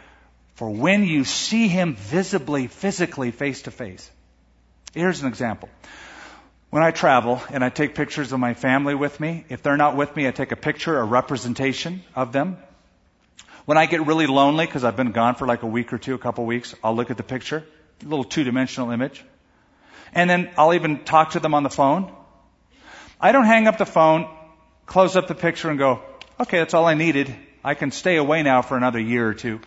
for 0.55 0.70
when 0.70 1.03
you 1.03 1.25
see 1.25 1.66
Him 1.66 1.97
visibly, 1.97 2.68
physically, 2.68 3.33
face 3.33 3.62
to 3.62 3.73
face. 3.73 4.09
Here's 4.92 5.20
an 5.20 5.27
example. 5.27 5.68
When 6.75 6.83
I 6.83 6.91
travel 6.91 7.41
and 7.53 7.63
I 7.63 7.69
take 7.69 7.95
pictures 7.95 8.33
of 8.33 8.41
my 8.41 8.55
family 8.55 8.97
with 8.97 9.21
me, 9.21 9.45
if 9.49 9.63
they're 9.63 9.77
not 9.77 9.95
with 9.95 10.17
me, 10.17 10.27
I 10.27 10.33
take 10.33 10.51
a 10.51 10.57
picture, 10.57 10.99
a 10.99 11.05
representation 11.05 12.03
of 12.17 12.33
them. 12.33 12.57
When 13.65 13.79
I 13.79 13.87
get 13.87 14.05
really 14.09 14.27
lonely, 14.27 14.67
because 14.67 14.83
I've 14.83 14.97
been 14.97 15.13
gone 15.13 15.37
for 15.37 15.47
like 15.47 15.63
a 15.63 15.69
week 15.69 15.93
or 15.93 15.99
two, 15.99 16.15
a 16.17 16.19
couple 16.19 16.45
weeks, 16.45 16.75
I'll 16.83 16.97
look 16.97 17.13
at 17.13 17.17
the 17.17 17.23
picture, 17.23 17.65
a 18.03 18.09
little 18.09 18.25
two-dimensional 18.25 18.91
image. 18.91 19.25
And 20.15 20.29
then 20.29 20.51
I'll 20.59 20.75
even 20.75 21.05
talk 21.05 21.31
to 21.35 21.39
them 21.39 21.55
on 21.55 21.63
the 21.63 21.71
phone. 21.71 22.13
I 23.21 23.31
don't 23.31 23.47
hang 23.47 23.69
up 23.69 23.79
the 23.79 23.87
phone, 23.87 24.29
close 24.85 25.15
up 25.15 25.29
the 25.29 25.37
picture 25.37 25.71
and 25.71 25.79
go, 25.79 26.03
okay, 26.41 26.59
that's 26.59 26.75
all 26.75 26.87
I 26.87 26.95
needed. 26.95 27.33
I 27.63 27.75
can 27.75 27.93
stay 27.93 28.17
away 28.17 28.43
now 28.43 28.63
for 28.63 28.77
another 28.77 28.99
year 28.99 29.29
or 29.29 29.35
two. 29.35 29.61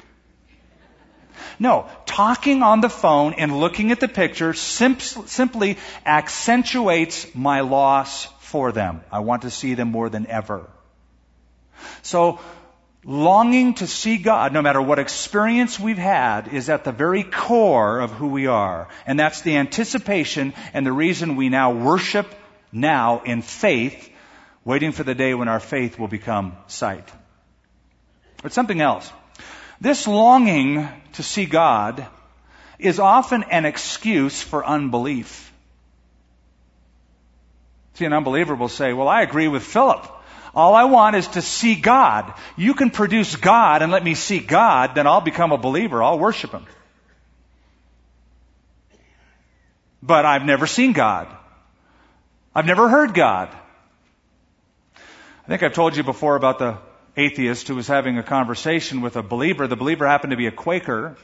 No, 1.59 1.89
talking 2.05 2.63
on 2.63 2.81
the 2.81 2.89
phone 2.89 3.33
and 3.33 3.59
looking 3.59 3.91
at 3.91 3.99
the 3.99 4.07
picture 4.07 4.53
sim- 4.53 4.99
simply 4.99 5.77
accentuates 6.05 7.33
my 7.35 7.61
loss 7.61 8.25
for 8.39 8.71
them. 8.71 9.01
I 9.11 9.19
want 9.19 9.41
to 9.41 9.51
see 9.51 9.73
them 9.73 9.89
more 9.89 10.09
than 10.09 10.27
ever. 10.27 10.69
So, 12.01 12.39
longing 13.03 13.75
to 13.75 13.87
see 13.87 14.17
God, 14.17 14.53
no 14.53 14.61
matter 14.61 14.81
what 14.81 14.99
experience 14.99 15.79
we've 15.79 15.97
had, 15.97 16.47
is 16.49 16.69
at 16.69 16.83
the 16.83 16.91
very 16.91 17.23
core 17.23 17.99
of 17.99 18.11
who 18.11 18.27
we 18.27 18.47
are. 18.47 18.87
And 19.05 19.19
that's 19.19 19.41
the 19.41 19.57
anticipation 19.57 20.53
and 20.73 20.85
the 20.85 20.91
reason 20.91 21.35
we 21.35 21.49
now 21.49 21.71
worship 21.71 22.27
now 22.71 23.21
in 23.23 23.41
faith, 23.41 24.09
waiting 24.65 24.91
for 24.91 25.03
the 25.03 25.15
day 25.15 25.33
when 25.33 25.47
our 25.47 25.59
faith 25.59 25.97
will 25.97 26.07
become 26.07 26.55
sight. 26.67 27.07
But 28.43 28.53
something 28.53 28.81
else. 28.81 29.11
This 29.79 30.07
longing 30.07 30.87
to 31.13 31.23
see 31.23 31.45
God 31.45 32.05
is 32.79 32.99
often 32.99 33.43
an 33.43 33.65
excuse 33.65 34.41
for 34.41 34.65
unbelief. 34.65 35.51
See, 37.95 38.05
an 38.05 38.13
unbeliever 38.13 38.55
will 38.55 38.69
say, 38.69 38.93
well, 38.93 39.07
I 39.07 39.21
agree 39.23 39.47
with 39.47 39.63
Philip. 39.63 40.07
All 40.53 40.75
I 40.75 40.85
want 40.85 41.15
is 41.15 41.27
to 41.29 41.41
see 41.41 41.75
God. 41.75 42.33
You 42.55 42.73
can 42.73 42.89
produce 42.89 43.35
God 43.35 43.81
and 43.81 43.91
let 43.91 44.03
me 44.03 44.15
see 44.15 44.39
God, 44.39 44.95
then 44.95 45.05
I'll 45.07 45.21
become 45.21 45.51
a 45.51 45.57
believer. 45.57 46.01
I'll 46.01 46.19
worship 46.19 46.51
Him. 46.51 46.65
But 50.01 50.25
I've 50.25 50.45
never 50.45 50.67
seen 50.67 50.93
God. 50.93 51.27
I've 52.55 52.65
never 52.65 52.89
heard 52.89 53.13
God. 53.13 53.49
I 54.95 55.47
think 55.47 55.63
I've 55.63 55.73
told 55.73 55.95
you 55.95 56.03
before 56.03 56.35
about 56.35 56.59
the 56.59 56.77
atheist 57.17 57.67
who 57.67 57.75
was 57.75 57.87
having 57.87 58.17
a 58.17 58.23
conversation 58.23 59.01
with 59.01 59.17
a 59.17 59.23
believer. 59.23 59.67
The 59.67 59.75
believer 59.75 60.07
happened 60.07 60.31
to 60.31 60.37
be 60.37 60.47
a 60.47 60.51
Quaker. 60.51 61.17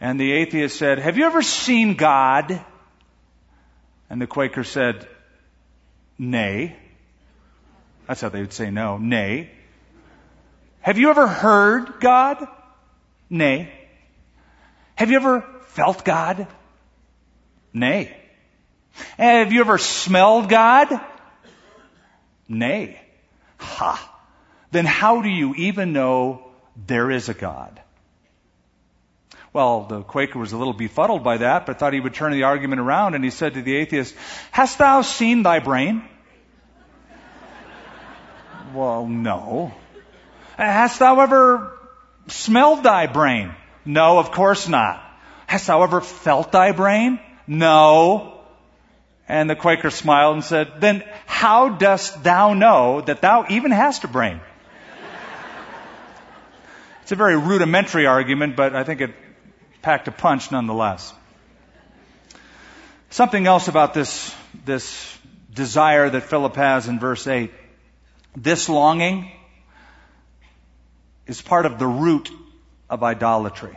And 0.00 0.18
the 0.18 0.32
atheist 0.32 0.76
said, 0.76 0.98
Have 0.98 1.18
you 1.18 1.26
ever 1.26 1.42
seen 1.42 1.94
God? 1.94 2.60
And 4.10 4.20
the 4.20 4.26
Quaker 4.26 4.64
said, 4.64 5.06
Nay. 6.18 6.76
That's 8.08 8.20
how 8.20 8.30
they 8.30 8.40
would 8.40 8.52
say 8.52 8.70
no. 8.70 8.98
Nay. 8.98 9.50
Have 10.80 10.98
you 10.98 11.10
ever 11.10 11.26
heard 11.26 12.00
God? 12.00 12.46
Nay. 13.30 13.72
Have 14.96 15.10
you 15.10 15.16
ever 15.16 15.42
felt 15.68 16.04
God? 16.04 16.46
Nay. 17.72 18.16
Have 19.18 19.52
you 19.52 19.60
ever 19.60 19.78
smelled 19.78 20.48
God? 20.48 21.00
Nay. 22.48 23.00
Ha 23.58 24.13
then 24.74 24.84
how 24.84 25.22
do 25.22 25.28
you 25.28 25.54
even 25.54 25.92
know 25.92 26.42
there 26.86 27.10
is 27.10 27.28
a 27.28 27.34
God? 27.34 27.80
Well, 29.52 29.84
the 29.84 30.02
Quaker 30.02 30.40
was 30.40 30.52
a 30.52 30.56
little 30.56 30.72
befuddled 30.72 31.22
by 31.22 31.36
that, 31.38 31.64
but 31.64 31.78
thought 31.78 31.92
he 31.92 32.00
would 32.00 32.14
turn 32.14 32.32
the 32.32 32.42
argument 32.42 32.80
around, 32.80 33.14
and 33.14 33.22
he 33.22 33.30
said 33.30 33.54
to 33.54 33.62
the 33.62 33.76
atheist, 33.76 34.16
Hast 34.50 34.78
thou 34.78 35.02
seen 35.02 35.44
thy 35.44 35.60
brain? 35.60 36.02
well, 38.74 39.06
no. 39.06 39.72
Uh, 40.58 40.62
hast 40.64 40.98
thou 40.98 41.20
ever 41.20 41.78
smelled 42.26 42.82
thy 42.82 43.06
brain? 43.06 43.54
No, 43.84 44.18
of 44.18 44.32
course 44.32 44.66
not. 44.66 45.00
Hast 45.46 45.68
thou 45.68 45.84
ever 45.84 46.00
felt 46.00 46.50
thy 46.50 46.72
brain? 46.72 47.20
No. 47.46 48.40
And 49.28 49.48
the 49.48 49.54
Quaker 49.54 49.90
smiled 49.90 50.34
and 50.34 50.44
said, 50.44 50.80
Then 50.80 51.04
how 51.26 51.68
dost 51.68 52.24
thou 52.24 52.54
know 52.54 53.02
that 53.02 53.20
thou 53.20 53.46
even 53.48 53.70
hast 53.70 54.02
a 54.02 54.08
brain? 54.08 54.40
It's 57.04 57.12
a 57.12 57.16
very 57.16 57.36
rudimentary 57.36 58.06
argument, 58.06 58.56
but 58.56 58.74
I 58.74 58.82
think 58.82 59.02
it 59.02 59.14
packed 59.82 60.08
a 60.08 60.10
punch 60.10 60.50
nonetheless. 60.50 61.12
Something 63.10 63.46
else 63.46 63.68
about 63.68 63.92
this, 63.92 64.34
this 64.64 65.18
desire 65.52 66.08
that 66.08 66.22
Philip 66.22 66.56
has 66.56 66.88
in 66.88 66.98
verse 66.98 67.26
8. 67.26 67.52
This 68.34 68.70
longing 68.70 69.30
is 71.26 71.42
part 71.42 71.66
of 71.66 71.78
the 71.78 71.86
root 71.86 72.30
of 72.88 73.02
idolatry. 73.02 73.76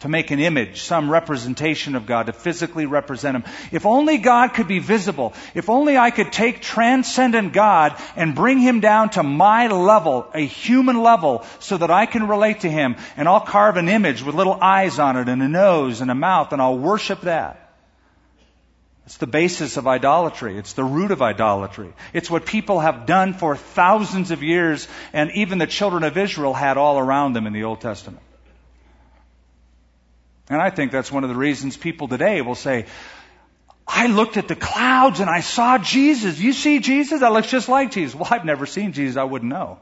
To 0.00 0.08
make 0.10 0.30
an 0.30 0.40
image, 0.40 0.82
some 0.82 1.10
representation 1.10 1.94
of 1.94 2.04
God, 2.04 2.26
to 2.26 2.34
physically 2.34 2.84
represent 2.84 3.34
Him. 3.34 3.44
If 3.72 3.86
only 3.86 4.18
God 4.18 4.48
could 4.48 4.68
be 4.68 4.78
visible, 4.78 5.32
if 5.54 5.70
only 5.70 5.96
I 5.96 6.10
could 6.10 6.32
take 6.32 6.60
transcendent 6.60 7.54
God 7.54 7.96
and 8.14 8.34
bring 8.34 8.58
Him 8.58 8.80
down 8.80 9.08
to 9.10 9.22
my 9.22 9.68
level, 9.68 10.26
a 10.34 10.44
human 10.44 11.02
level, 11.02 11.46
so 11.60 11.78
that 11.78 11.90
I 11.90 12.04
can 12.04 12.28
relate 12.28 12.60
to 12.60 12.70
Him, 12.70 12.96
and 13.16 13.26
I'll 13.26 13.40
carve 13.40 13.78
an 13.78 13.88
image 13.88 14.22
with 14.22 14.34
little 14.34 14.58
eyes 14.60 14.98
on 14.98 15.16
it 15.16 15.30
and 15.30 15.42
a 15.42 15.48
nose 15.48 16.02
and 16.02 16.10
a 16.10 16.14
mouth, 16.14 16.52
and 16.52 16.60
I'll 16.60 16.78
worship 16.78 17.22
that. 17.22 17.62
It's 19.06 19.16
the 19.16 19.26
basis 19.26 19.78
of 19.78 19.86
idolatry. 19.86 20.58
It's 20.58 20.74
the 20.74 20.84
root 20.84 21.10
of 21.10 21.22
idolatry. 21.22 21.94
It's 22.12 22.28
what 22.28 22.44
people 22.44 22.80
have 22.80 23.06
done 23.06 23.32
for 23.32 23.56
thousands 23.56 24.30
of 24.30 24.42
years, 24.42 24.88
and 25.14 25.30
even 25.30 25.56
the 25.56 25.66
children 25.66 26.02
of 26.02 26.18
Israel 26.18 26.52
had 26.52 26.76
all 26.76 26.98
around 26.98 27.32
them 27.32 27.46
in 27.46 27.54
the 27.54 27.64
Old 27.64 27.80
Testament. 27.80 28.22
And 30.48 30.60
I 30.60 30.70
think 30.70 30.92
that's 30.92 31.10
one 31.10 31.24
of 31.24 31.30
the 31.30 31.36
reasons 31.36 31.76
people 31.76 32.08
today 32.08 32.40
will 32.40 32.54
say, 32.54 32.86
I 33.86 34.06
looked 34.06 34.36
at 34.36 34.48
the 34.48 34.56
clouds 34.56 35.20
and 35.20 35.30
I 35.30 35.40
saw 35.40 35.78
Jesus. 35.78 36.40
You 36.40 36.52
see 36.52 36.80
Jesus? 36.80 37.20
That 37.20 37.32
looks 37.32 37.50
just 37.50 37.68
like 37.68 37.92
Jesus. 37.92 38.14
Well, 38.14 38.28
I've 38.30 38.44
never 38.44 38.66
seen 38.66 38.92
Jesus. 38.92 39.16
I 39.16 39.24
wouldn't 39.24 39.50
know. 39.50 39.78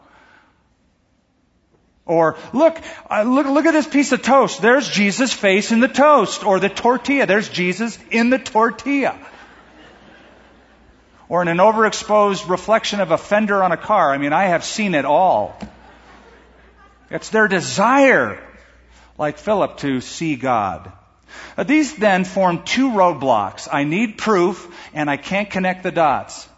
Or 2.07 2.37
look, 2.53 2.79
uh, 3.11 3.23
look, 3.23 3.47
look 3.47 3.65
at 3.65 3.73
this 3.73 3.89
piece 3.89 4.13
of 4.13 4.21
toast. 4.23 4.61
There's 4.61 4.89
Jesus' 4.89 5.33
face 5.33 5.73
in 5.73 5.81
the 5.81 5.89
toast. 5.89 6.45
Or 6.45 6.61
the 6.61 6.69
tortilla. 6.69 7.27
There's 7.27 7.49
Jesus 7.49 7.99
in 8.11 8.29
the 8.29 8.39
tortilla. 8.39 9.19
Or 11.29 11.41
in 11.41 11.49
an 11.49 11.57
overexposed 11.57 12.49
reflection 12.49 13.01
of 13.01 13.11
a 13.11 13.17
fender 13.17 13.63
on 13.63 13.73
a 13.73 13.79
car. 13.79 14.13
I 14.13 14.19
mean, 14.19 14.35
I 14.35 14.47
have 14.47 14.65
seen 14.65 14.95
it 14.95 15.07
all. 15.07 15.59
It's 17.11 17.31
their 17.31 17.49
desire, 17.49 18.39
like 19.19 19.39
Philip, 19.39 19.79
to 19.79 20.01
see 20.01 20.37
God. 20.37 20.93
Uh, 21.57 21.65
these 21.65 21.95
then 21.97 22.25
form 22.25 22.63
two 22.65 22.91
roadblocks. 22.91 23.69
I 23.71 23.85
need 23.85 24.19
proof 24.19 24.69
and 24.93 25.11
I 25.11 25.17
can't 25.17 25.51
connect 25.51 25.83
the 25.83 25.91
dots. 25.91 26.49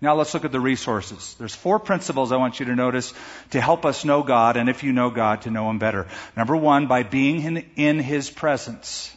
Now 0.00 0.14
let's 0.14 0.32
look 0.32 0.44
at 0.44 0.52
the 0.52 0.60
resources. 0.60 1.34
There's 1.38 1.54
four 1.54 1.80
principles 1.80 2.30
I 2.30 2.36
want 2.36 2.60
you 2.60 2.66
to 2.66 2.76
notice 2.76 3.12
to 3.50 3.60
help 3.60 3.84
us 3.84 4.04
know 4.04 4.22
God, 4.22 4.56
and 4.56 4.68
if 4.68 4.84
you 4.84 4.92
know 4.92 5.10
God, 5.10 5.42
to 5.42 5.50
know 5.50 5.68
Him 5.68 5.80
better. 5.80 6.06
Number 6.36 6.56
one, 6.56 6.86
by 6.86 7.02
being 7.02 7.42
in, 7.42 7.66
in 7.74 7.98
His 7.98 8.30
presence. 8.30 9.12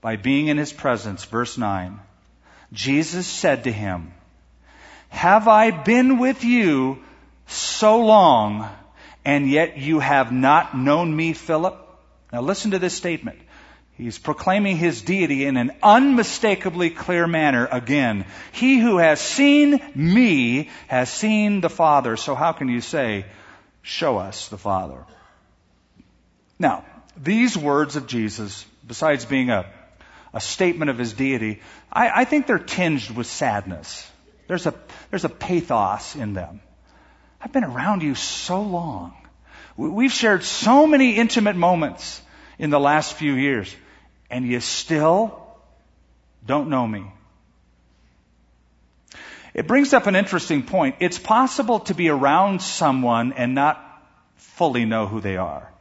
By 0.00 0.16
being 0.16 0.48
in 0.48 0.58
His 0.58 0.72
presence. 0.72 1.24
Verse 1.24 1.56
9. 1.56 2.00
Jesus 2.72 3.26
said 3.26 3.64
to 3.64 3.72
him, 3.72 4.12
Have 5.08 5.48
I 5.48 5.70
been 5.70 6.18
with 6.18 6.44
you 6.44 6.98
so 7.46 8.04
long, 8.04 8.68
and 9.26 9.50
yet 9.50 9.76
you 9.76 9.98
have 9.98 10.30
not 10.30 10.78
known 10.78 11.14
me, 11.14 11.32
Philip? 11.32 11.76
Now 12.32 12.42
listen 12.42 12.70
to 12.70 12.78
this 12.78 12.94
statement. 12.94 13.40
He's 13.94 14.18
proclaiming 14.18 14.76
his 14.76 15.02
deity 15.02 15.44
in 15.46 15.56
an 15.56 15.72
unmistakably 15.82 16.90
clear 16.90 17.26
manner 17.26 17.66
again. 17.70 18.26
He 18.52 18.78
who 18.78 18.98
has 18.98 19.20
seen 19.20 19.80
me 19.96 20.70
has 20.86 21.10
seen 21.10 21.60
the 21.60 21.68
Father. 21.68 22.16
So 22.16 22.36
how 22.36 22.52
can 22.52 22.68
you 22.68 22.80
say, 22.80 23.26
show 23.82 24.18
us 24.18 24.48
the 24.48 24.58
Father? 24.58 25.04
Now, 26.56 26.84
these 27.16 27.58
words 27.58 27.96
of 27.96 28.06
Jesus, 28.06 28.64
besides 28.86 29.24
being 29.24 29.50
a, 29.50 29.66
a 30.34 30.40
statement 30.40 30.90
of 30.90 30.98
his 30.98 31.14
deity, 31.14 31.62
I, 31.92 32.20
I 32.20 32.24
think 32.26 32.46
they're 32.46 32.58
tinged 32.58 33.10
with 33.10 33.26
sadness. 33.26 34.08
There's 34.46 34.66
a, 34.66 34.74
there's 35.10 35.24
a 35.24 35.30
pathos 35.30 36.14
in 36.14 36.34
them. 36.34 36.60
I've 37.40 37.52
been 37.52 37.64
around 37.64 38.02
you 38.02 38.14
so 38.14 38.62
long. 38.62 39.14
We've 39.76 40.12
shared 40.12 40.42
so 40.42 40.86
many 40.86 41.16
intimate 41.16 41.56
moments 41.56 42.20
in 42.58 42.70
the 42.70 42.80
last 42.80 43.14
few 43.14 43.34
years 43.34 43.74
and 44.30 44.46
you 44.46 44.60
still 44.60 45.40
don't 46.44 46.68
know 46.68 46.86
me. 46.86 47.04
It 49.54 49.66
brings 49.66 49.92
up 49.92 50.06
an 50.06 50.16
interesting 50.16 50.62
point. 50.62 50.96
It's 51.00 51.18
possible 51.18 51.80
to 51.80 51.94
be 51.94 52.08
around 52.08 52.60
someone 52.60 53.32
and 53.32 53.54
not 53.54 53.82
fully 54.36 54.84
know 54.84 55.06
who 55.06 55.20
they 55.20 55.36
are. 55.36 55.72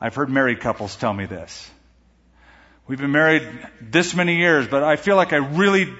I've 0.00 0.14
heard 0.14 0.28
married 0.28 0.60
couples 0.60 0.94
tell 0.94 1.12
me 1.12 1.26
this. 1.26 1.70
We've 2.86 3.00
been 3.00 3.12
married 3.12 3.42
this 3.80 4.14
many 4.14 4.36
years, 4.36 4.68
but 4.68 4.84
I 4.84 4.96
feel 4.96 5.16
like 5.16 5.32
I 5.32 5.38
really 5.38 5.92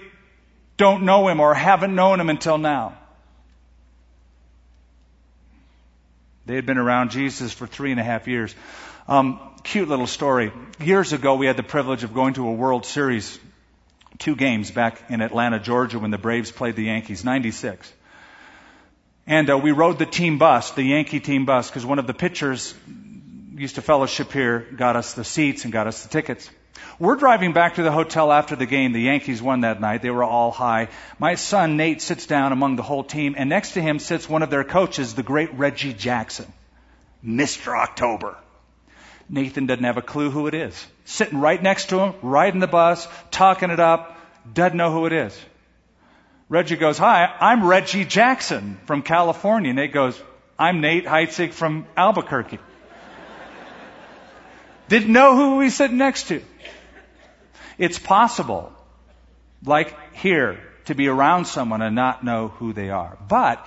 don't 0.76 1.04
know 1.04 1.26
him 1.26 1.40
or 1.40 1.54
haven't 1.54 1.94
known 1.94 2.20
him 2.20 2.30
until 2.30 2.58
now. 2.58 2.96
They 6.46 6.54
had 6.54 6.64
been 6.64 6.78
around 6.78 7.10
Jesus 7.10 7.52
for 7.52 7.66
three 7.66 7.90
and 7.90 7.98
a 7.98 8.04
half 8.04 8.28
years. 8.28 8.54
Um, 9.08 9.40
cute 9.64 9.88
little 9.88 10.06
story. 10.06 10.52
Years 10.80 11.12
ago, 11.12 11.34
we 11.34 11.46
had 11.46 11.56
the 11.56 11.64
privilege 11.64 12.04
of 12.04 12.14
going 12.14 12.34
to 12.34 12.46
a 12.46 12.52
World 12.52 12.86
Series, 12.86 13.38
two 14.18 14.36
games 14.36 14.70
back 14.70 15.02
in 15.10 15.22
Atlanta, 15.22 15.58
Georgia, 15.58 15.98
when 15.98 16.12
the 16.12 16.18
Braves 16.18 16.52
played 16.52 16.76
the 16.76 16.84
Yankees, 16.84 17.24
96. 17.24 17.92
And 19.26 19.50
uh, 19.50 19.58
we 19.58 19.72
rode 19.72 19.98
the 19.98 20.06
team 20.06 20.38
bus, 20.38 20.70
the 20.70 20.84
Yankee 20.84 21.18
team 21.18 21.46
bus, 21.46 21.68
because 21.68 21.84
one 21.84 21.98
of 21.98 22.06
the 22.06 22.14
pitchers 22.14 22.74
used 23.56 23.74
to 23.74 23.82
fellowship 23.82 24.30
here, 24.30 24.68
got 24.76 24.94
us 24.94 25.14
the 25.14 25.24
seats 25.24 25.64
and 25.64 25.72
got 25.72 25.88
us 25.88 26.04
the 26.04 26.08
tickets. 26.08 26.48
We're 26.98 27.16
driving 27.16 27.52
back 27.52 27.74
to 27.74 27.82
the 27.82 27.92
hotel 27.92 28.32
after 28.32 28.56
the 28.56 28.66
game. 28.66 28.92
The 28.92 29.00
Yankees 29.00 29.42
won 29.42 29.60
that 29.60 29.80
night. 29.80 30.02
They 30.02 30.10
were 30.10 30.24
all 30.24 30.50
high. 30.50 30.88
My 31.18 31.34
son 31.34 31.76
Nate 31.76 32.00
sits 32.00 32.26
down 32.26 32.52
among 32.52 32.76
the 32.76 32.82
whole 32.82 33.04
team, 33.04 33.34
and 33.36 33.50
next 33.50 33.72
to 33.72 33.82
him 33.82 33.98
sits 33.98 34.28
one 34.28 34.42
of 34.42 34.50
their 34.50 34.64
coaches, 34.64 35.14
the 35.14 35.22
great 35.22 35.52
Reggie 35.54 35.92
Jackson, 35.92 36.50
Mr. 37.24 37.78
October. 37.78 38.36
Nathan 39.28 39.66
doesn't 39.66 39.84
have 39.84 39.96
a 39.96 40.02
clue 40.02 40.30
who 40.30 40.46
it 40.46 40.54
is. 40.54 40.86
Sitting 41.04 41.40
right 41.40 41.62
next 41.62 41.90
to 41.90 41.98
him, 41.98 42.14
riding 42.22 42.60
the 42.60 42.66
bus, 42.66 43.08
talking 43.30 43.70
it 43.70 43.80
up, 43.80 44.16
doesn't 44.52 44.76
know 44.76 44.92
who 44.92 45.06
it 45.06 45.12
is. 45.12 45.38
Reggie 46.48 46.76
goes, 46.76 46.96
Hi, 46.98 47.34
I'm 47.40 47.66
Reggie 47.66 48.04
Jackson 48.04 48.78
from 48.86 49.02
California. 49.02 49.72
Nate 49.72 49.92
goes, 49.92 50.20
I'm 50.58 50.80
Nate 50.80 51.04
Heitzig 51.04 51.52
from 51.52 51.86
Albuquerque. 51.96 52.58
Didn't 54.88 55.12
know 55.12 55.36
who 55.36 55.60
he's 55.60 55.74
sitting 55.74 55.98
next 55.98 56.28
to. 56.28 56.42
It's 57.78 57.98
possible, 57.98 58.72
like 59.64 59.94
here, 60.14 60.60
to 60.86 60.94
be 60.94 61.08
around 61.08 61.46
someone 61.46 61.82
and 61.82 61.94
not 61.94 62.24
know 62.24 62.48
who 62.48 62.72
they 62.72 62.90
are. 62.90 63.18
But 63.28 63.66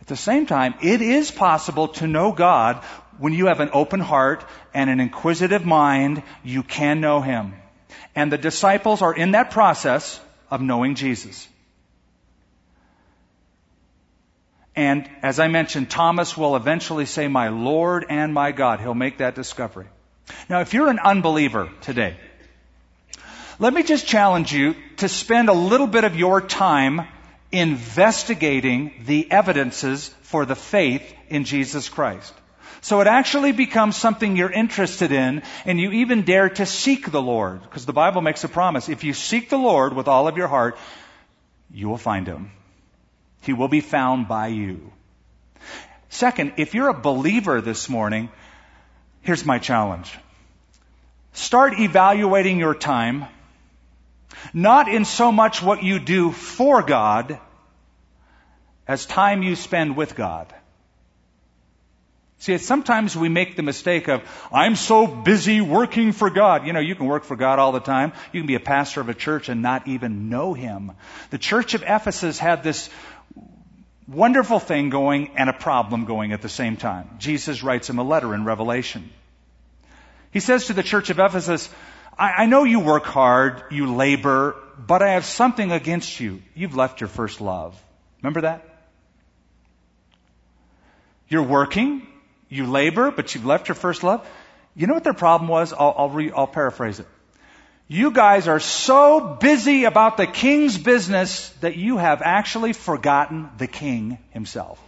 at 0.00 0.06
the 0.06 0.16
same 0.16 0.46
time, 0.46 0.74
it 0.82 1.02
is 1.02 1.30
possible 1.30 1.88
to 1.88 2.06
know 2.06 2.32
God 2.32 2.82
when 3.18 3.32
you 3.32 3.46
have 3.46 3.60
an 3.60 3.70
open 3.72 4.00
heart 4.00 4.44
and 4.72 4.90
an 4.90 5.00
inquisitive 5.00 5.64
mind, 5.64 6.22
you 6.42 6.62
can 6.62 7.00
know 7.00 7.20
Him. 7.20 7.54
And 8.14 8.30
the 8.30 8.38
disciples 8.38 9.02
are 9.02 9.14
in 9.14 9.32
that 9.32 9.50
process 9.50 10.20
of 10.50 10.60
knowing 10.60 10.94
Jesus. 10.94 11.48
And 14.76 15.08
as 15.22 15.38
I 15.38 15.48
mentioned, 15.48 15.90
Thomas 15.90 16.36
will 16.36 16.56
eventually 16.56 17.06
say, 17.06 17.28
My 17.28 17.48
Lord 17.48 18.06
and 18.08 18.34
my 18.34 18.50
God. 18.50 18.80
He'll 18.80 18.94
make 18.94 19.18
that 19.18 19.34
discovery. 19.34 19.86
Now, 20.48 20.60
if 20.60 20.74
you're 20.74 20.88
an 20.88 20.98
unbeliever 20.98 21.70
today, 21.80 22.16
let 23.58 23.72
me 23.72 23.82
just 23.82 24.06
challenge 24.06 24.52
you 24.52 24.74
to 24.96 25.08
spend 25.08 25.48
a 25.48 25.52
little 25.52 25.86
bit 25.86 26.04
of 26.04 26.16
your 26.16 26.40
time 26.40 27.06
investigating 27.52 28.92
the 29.06 29.30
evidences 29.30 30.08
for 30.22 30.44
the 30.44 30.56
faith 30.56 31.14
in 31.28 31.44
Jesus 31.44 31.88
Christ. 31.88 32.34
So 32.80 33.00
it 33.00 33.06
actually 33.06 33.52
becomes 33.52 33.96
something 33.96 34.36
you're 34.36 34.50
interested 34.50 35.10
in, 35.10 35.42
and 35.64 35.80
you 35.80 35.92
even 35.92 36.22
dare 36.22 36.50
to 36.50 36.66
seek 36.66 37.10
the 37.10 37.22
Lord. 37.22 37.62
Because 37.62 37.86
the 37.86 37.94
Bible 37.94 38.20
makes 38.20 38.44
a 38.44 38.48
promise. 38.48 38.88
If 38.88 39.04
you 39.04 39.14
seek 39.14 39.48
the 39.48 39.56
Lord 39.56 39.94
with 39.94 40.08
all 40.08 40.28
of 40.28 40.36
your 40.36 40.48
heart, 40.48 40.76
you 41.72 41.88
will 41.88 41.96
find 41.96 42.26
him. 42.26 42.50
He 43.40 43.52
will 43.52 43.68
be 43.68 43.80
found 43.80 44.28
by 44.28 44.48
you. 44.48 44.92
Second, 46.10 46.54
if 46.58 46.74
you're 46.74 46.88
a 46.88 47.00
believer 47.00 47.60
this 47.60 47.88
morning, 47.88 48.28
here's 49.24 49.44
my 49.44 49.58
challenge. 49.58 50.16
Start 51.32 51.80
evaluating 51.80 52.58
your 52.58 52.74
time, 52.74 53.24
not 54.52 54.88
in 54.88 55.04
so 55.04 55.32
much 55.32 55.62
what 55.62 55.82
you 55.82 55.98
do 55.98 56.30
for 56.30 56.82
God, 56.82 57.40
as 58.86 59.04
time 59.06 59.42
you 59.42 59.56
spend 59.56 59.96
with 59.96 60.14
God. 60.14 60.54
See, 62.38 62.58
sometimes 62.58 63.16
we 63.16 63.30
make 63.30 63.56
the 63.56 63.62
mistake 63.62 64.08
of, 64.08 64.20
I'm 64.52 64.76
so 64.76 65.06
busy 65.06 65.62
working 65.62 66.12
for 66.12 66.28
God. 66.28 66.66
You 66.66 66.74
know, 66.74 66.80
you 66.80 66.94
can 66.94 67.06
work 67.06 67.24
for 67.24 67.36
God 67.36 67.58
all 67.58 67.72
the 67.72 67.80
time. 67.80 68.12
You 68.32 68.40
can 68.40 68.46
be 68.46 68.54
a 68.54 68.60
pastor 68.60 69.00
of 69.00 69.08
a 69.08 69.14
church 69.14 69.48
and 69.48 69.62
not 69.62 69.88
even 69.88 70.28
know 70.28 70.52
Him. 70.52 70.92
The 71.30 71.38
church 71.38 71.72
of 71.72 71.82
Ephesus 71.82 72.38
had 72.38 72.62
this 72.62 72.90
wonderful 74.06 74.58
thing 74.58 74.90
going 74.90 75.30
and 75.36 75.48
a 75.48 75.52
problem 75.52 76.04
going 76.04 76.32
at 76.32 76.42
the 76.42 76.48
same 76.48 76.76
time. 76.76 77.08
Jesus 77.18 77.62
writes 77.62 77.88
him 77.88 77.98
a 77.98 78.02
letter 78.02 78.34
in 78.34 78.44
Revelation. 78.44 79.10
He 80.30 80.40
says 80.40 80.66
to 80.66 80.72
the 80.72 80.82
church 80.82 81.10
of 81.10 81.18
Ephesus, 81.18 81.68
I, 82.18 82.32
I 82.38 82.46
know 82.46 82.64
you 82.64 82.80
work 82.80 83.04
hard, 83.04 83.62
you 83.70 83.94
labor, 83.94 84.56
but 84.78 85.02
I 85.02 85.12
have 85.12 85.24
something 85.24 85.72
against 85.72 86.20
you. 86.20 86.42
You've 86.54 86.76
left 86.76 87.00
your 87.00 87.08
first 87.08 87.40
love. 87.40 87.80
Remember 88.22 88.42
that? 88.42 88.68
You're 91.28 91.42
working, 91.42 92.06
you 92.48 92.66
labor, 92.66 93.10
but 93.10 93.34
you've 93.34 93.46
left 93.46 93.68
your 93.68 93.74
first 93.74 94.02
love. 94.02 94.26
You 94.76 94.86
know 94.86 94.94
what 94.94 95.04
their 95.04 95.14
problem 95.14 95.48
was? 95.48 95.72
I'll, 95.72 95.94
I'll, 95.96 96.10
re, 96.10 96.30
I'll 96.30 96.46
paraphrase 96.46 97.00
it. 97.00 97.06
You 97.86 98.12
guys 98.12 98.48
are 98.48 98.60
so 98.60 99.36
busy 99.40 99.84
about 99.84 100.16
the 100.16 100.26
king's 100.26 100.78
business 100.78 101.50
that 101.60 101.76
you 101.76 101.98
have 101.98 102.22
actually 102.22 102.72
forgotten 102.72 103.50
the 103.58 103.66
king 103.66 104.18
himself. 104.30 104.80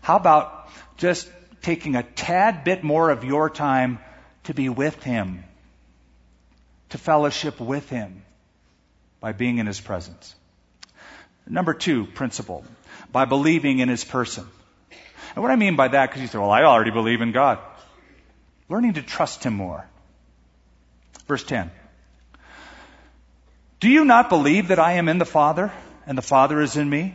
How 0.00 0.16
about 0.16 0.68
just 0.96 1.30
taking 1.62 1.94
a 1.94 2.02
tad 2.02 2.64
bit 2.64 2.82
more 2.82 3.10
of 3.10 3.24
your 3.24 3.48
time 3.48 4.00
to 4.44 4.54
be 4.54 4.68
with 4.68 5.00
him, 5.02 5.44
to 6.90 6.98
fellowship 6.98 7.60
with 7.60 7.88
him 7.88 8.22
by 9.20 9.32
being 9.32 9.58
in 9.58 9.66
his 9.66 9.80
presence? 9.80 10.34
Number 11.46 11.74
two 11.74 12.06
principle, 12.06 12.64
by 13.12 13.24
believing 13.24 13.78
in 13.78 13.88
his 13.88 14.04
person. 14.04 14.46
And 15.34 15.42
what 15.42 15.52
I 15.52 15.56
mean 15.56 15.76
by 15.76 15.88
that, 15.88 16.10
because 16.10 16.22
you 16.22 16.28
say, 16.28 16.38
well, 16.38 16.50
I 16.50 16.64
already 16.64 16.90
believe 16.90 17.20
in 17.20 17.32
God. 17.32 17.60
Learning 18.68 18.94
to 18.94 19.02
trust 19.02 19.44
him 19.44 19.54
more. 19.54 19.88
Verse 21.26 21.44
10. 21.44 21.70
Do 23.80 23.88
you 23.88 24.04
not 24.04 24.28
believe 24.28 24.68
that 24.68 24.78
I 24.78 24.92
am 24.94 25.08
in 25.08 25.18
the 25.18 25.24
Father 25.24 25.72
and 26.06 26.16
the 26.16 26.22
Father 26.22 26.60
is 26.60 26.76
in 26.76 26.88
me? 26.88 27.14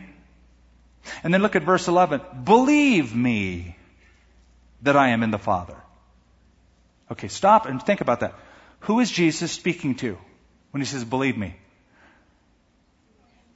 And 1.24 1.32
then 1.32 1.42
look 1.42 1.56
at 1.56 1.64
verse 1.64 1.88
11. 1.88 2.20
Believe 2.44 3.14
me 3.14 3.76
that 4.82 4.96
I 4.96 5.08
am 5.08 5.22
in 5.22 5.30
the 5.30 5.38
Father. 5.38 5.76
Okay, 7.10 7.28
stop 7.28 7.66
and 7.66 7.82
think 7.82 8.00
about 8.00 8.20
that. 8.20 8.34
Who 8.80 9.00
is 9.00 9.10
Jesus 9.10 9.50
speaking 9.50 9.96
to 9.96 10.16
when 10.70 10.80
he 10.80 10.86
says, 10.86 11.04
believe 11.04 11.36
me? 11.36 11.56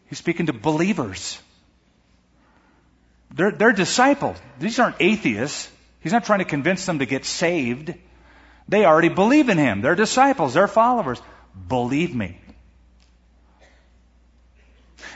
He's 0.07 0.19
speaking 0.19 0.47
to 0.47 0.53
believers. 0.53 1.38
They're, 3.33 3.53
they're 3.53 3.73
disciples. 3.73 4.37
These 4.59 4.79
aren't 4.79 4.97
atheists. 5.01 5.71
He's 6.01 6.12
not 6.12 6.25
trying 6.25 6.40
to 6.40 6.45
convince 6.45 6.85
them 6.85 6.99
to 6.99 7.07
get 7.07 7.25
saved. 7.25 7.95
They 8.68 8.85
already 8.85 9.09
believe 9.09 9.48
in 9.48 9.59
him. 9.59 9.83
They're 9.83 9.94
disciples. 9.94 10.55
They're 10.55 10.68
followers. 10.68 11.20
Believe 11.68 12.14
me. 12.14 12.38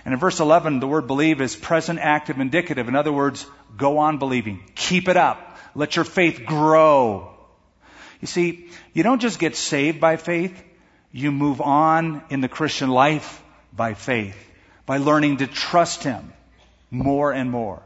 And 0.04 0.14
in 0.14 0.20
verse 0.20 0.40
11, 0.40 0.80
the 0.80 0.86
word 0.86 1.06
believe 1.06 1.40
is 1.40 1.56
present, 1.56 1.98
active, 1.98 2.40
indicative. 2.40 2.88
In 2.88 2.96
other 2.96 3.12
words, 3.12 3.46
go 3.76 3.98
on 3.98 4.18
believing. 4.18 4.62
Keep 4.74 5.08
it 5.08 5.16
up. 5.16 5.58
Let 5.74 5.96
your 5.96 6.04
faith 6.04 6.44
grow. 6.46 7.34
You 8.20 8.26
see, 8.26 8.70
you 8.92 9.02
don't 9.02 9.20
just 9.20 9.38
get 9.38 9.56
saved 9.56 10.00
by 10.00 10.16
faith. 10.16 10.62
You 11.12 11.30
move 11.32 11.60
on 11.60 12.22
in 12.30 12.40
the 12.40 12.48
Christian 12.48 12.90
life 12.90 13.42
by 13.72 13.94
faith, 13.94 14.36
by 14.86 14.98
learning 14.98 15.38
to 15.38 15.46
trust 15.46 16.02
Him 16.02 16.32
more 16.90 17.32
and 17.32 17.50
more. 17.50 17.82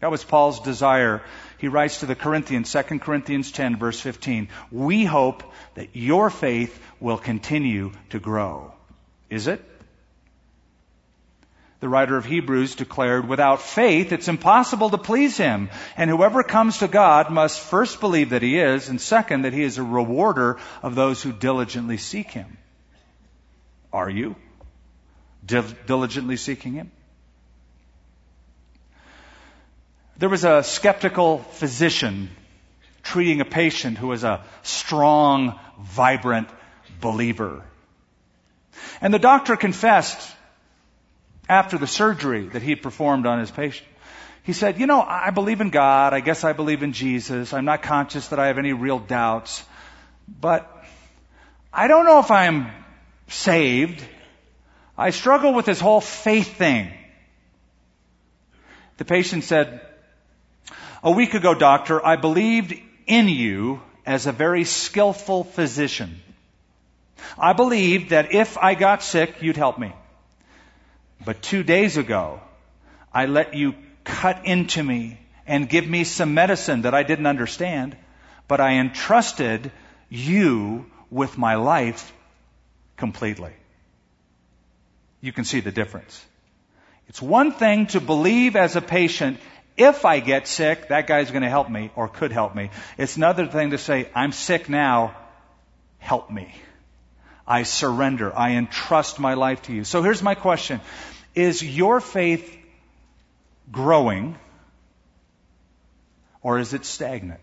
That 0.00 0.10
was 0.10 0.24
Paul's 0.24 0.60
desire. 0.60 1.22
He 1.58 1.68
writes 1.68 2.00
to 2.00 2.06
the 2.06 2.14
Corinthians, 2.14 2.72
2 2.72 2.98
Corinthians 2.98 3.52
10 3.52 3.76
verse 3.76 4.00
15, 4.00 4.48
we 4.72 5.04
hope 5.04 5.42
that 5.74 5.94
your 5.94 6.30
faith 6.30 6.78
will 7.00 7.18
continue 7.18 7.92
to 8.10 8.18
grow. 8.18 8.72
Is 9.28 9.46
it? 9.46 9.64
The 11.80 11.88
writer 11.88 12.16
of 12.18 12.26
Hebrews 12.26 12.74
declared, 12.74 13.26
without 13.26 13.62
faith 13.62 14.12
it's 14.12 14.28
impossible 14.28 14.90
to 14.90 14.98
please 14.98 15.36
him. 15.36 15.70
And 15.96 16.10
whoever 16.10 16.42
comes 16.42 16.78
to 16.78 16.88
God 16.88 17.30
must 17.30 17.60
first 17.60 18.00
believe 18.00 18.30
that 18.30 18.42
he 18.42 18.58
is, 18.58 18.90
and 18.90 19.00
second, 19.00 19.42
that 19.42 19.54
he 19.54 19.62
is 19.62 19.78
a 19.78 19.82
rewarder 19.82 20.58
of 20.82 20.94
those 20.94 21.22
who 21.22 21.32
diligently 21.32 21.96
seek 21.96 22.30
him. 22.30 22.58
Are 23.92 24.10
you 24.10 24.36
diligently 25.46 26.36
seeking 26.36 26.74
him? 26.74 26.90
There 30.20 30.28
was 30.28 30.44
a 30.44 30.62
skeptical 30.62 31.38
physician 31.38 32.28
treating 33.02 33.40
a 33.40 33.46
patient 33.46 33.96
who 33.96 34.08
was 34.08 34.22
a 34.22 34.44
strong, 34.62 35.58
vibrant 35.80 36.46
believer. 37.00 37.64
And 39.00 39.14
the 39.14 39.18
doctor 39.18 39.56
confessed 39.56 40.30
after 41.48 41.78
the 41.78 41.86
surgery 41.86 42.48
that 42.48 42.60
he 42.60 42.68
had 42.68 42.82
performed 42.82 43.24
on 43.24 43.38
his 43.38 43.50
patient. 43.50 43.88
He 44.42 44.52
said, 44.52 44.78
You 44.78 44.86
know, 44.86 45.00
I 45.00 45.30
believe 45.30 45.62
in 45.62 45.70
God. 45.70 46.12
I 46.12 46.20
guess 46.20 46.44
I 46.44 46.52
believe 46.52 46.82
in 46.82 46.92
Jesus. 46.92 47.54
I'm 47.54 47.64
not 47.64 47.82
conscious 47.82 48.28
that 48.28 48.38
I 48.38 48.48
have 48.48 48.58
any 48.58 48.74
real 48.74 48.98
doubts. 48.98 49.64
But 50.28 50.70
I 51.72 51.88
don't 51.88 52.04
know 52.04 52.18
if 52.18 52.30
I'm 52.30 52.70
saved. 53.28 54.04
I 54.98 55.12
struggle 55.12 55.54
with 55.54 55.64
this 55.64 55.80
whole 55.80 56.02
faith 56.02 56.58
thing. 56.58 56.92
The 58.98 59.06
patient 59.06 59.44
said, 59.44 59.80
a 61.02 61.10
week 61.10 61.34
ago, 61.34 61.54
doctor, 61.54 62.04
I 62.04 62.16
believed 62.16 62.74
in 63.06 63.28
you 63.28 63.80
as 64.04 64.26
a 64.26 64.32
very 64.32 64.64
skillful 64.64 65.44
physician. 65.44 66.20
I 67.38 67.52
believed 67.52 68.10
that 68.10 68.32
if 68.34 68.58
I 68.58 68.74
got 68.74 69.02
sick, 69.02 69.42
you'd 69.42 69.56
help 69.56 69.78
me. 69.78 69.92
But 71.24 71.42
two 71.42 71.62
days 71.62 71.96
ago, 71.96 72.40
I 73.12 73.26
let 73.26 73.54
you 73.54 73.74
cut 74.04 74.46
into 74.46 74.82
me 74.82 75.18
and 75.46 75.68
give 75.68 75.86
me 75.86 76.04
some 76.04 76.34
medicine 76.34 76.82
that 76.82 76.94
I 76.94 77.02
didn't 77.02 77.26
understand, 77.26 77.96
but 78.48 78.60
I 78.60 78.74
entrusted 78.74 79.70
you 80.08 80.86
with 81.10 81.36
my 81.36 81.56
life 81.56 82.12
completely. 82.96 83.52
You 85.20 85.32
can 85.32 85.44
see 85.44 85.60
the 85.60 85.72
difference. 85.72 86.24
It's 87.08 87.20
one 87.20 87.52
thing 87.52 87.86
to 87.88 88.00
believe 88.00 88.56
as 88.56 88.76
a 88.76 88.80
patient 88.80 89.38
if 89.80 90.04
I 90.04 90.20
get 90.20 90.46
sick, 90.46 90.88
that 90.88 91.06
guy's 91.06 91.30
going 91.30 91.42
to 91.42 91.48
help 91.48 91.70
me 91.70 91.90
or 91.96 92.06
could 92.06 92.32
help 92.32 92.54
me. 92.54 92.68
It's 92.98 93.16
another 93.16 93.46
thing 93.46 93.70
to 93.70 93.78
say, 93.78 94.10
I'm 94.14 94.32
sick 94.32 94.68
now, 94.68 95.16
help 95.98 96.30
me. 96.30 96.54
I 97.46 97.62
surrender. 97.62 98.36
I 98.36 98.52
entrust 98.52 99.18
my 99.18 99.34
life 99.34 99.62
to 99.62 99.72
you. 99.72 99.84
So 99.84 100.02
here's 100.02 100.22
my 100.22 100.34
question. 100.34 100.82
Is 101.34 101.64
your 101.64 102.00
faith 102.00 102.56
growing 103.72 104.36
or 106.42 106.58
is 106.58 106.74
it 106.74 106.84
stagnant? 106.84 107.40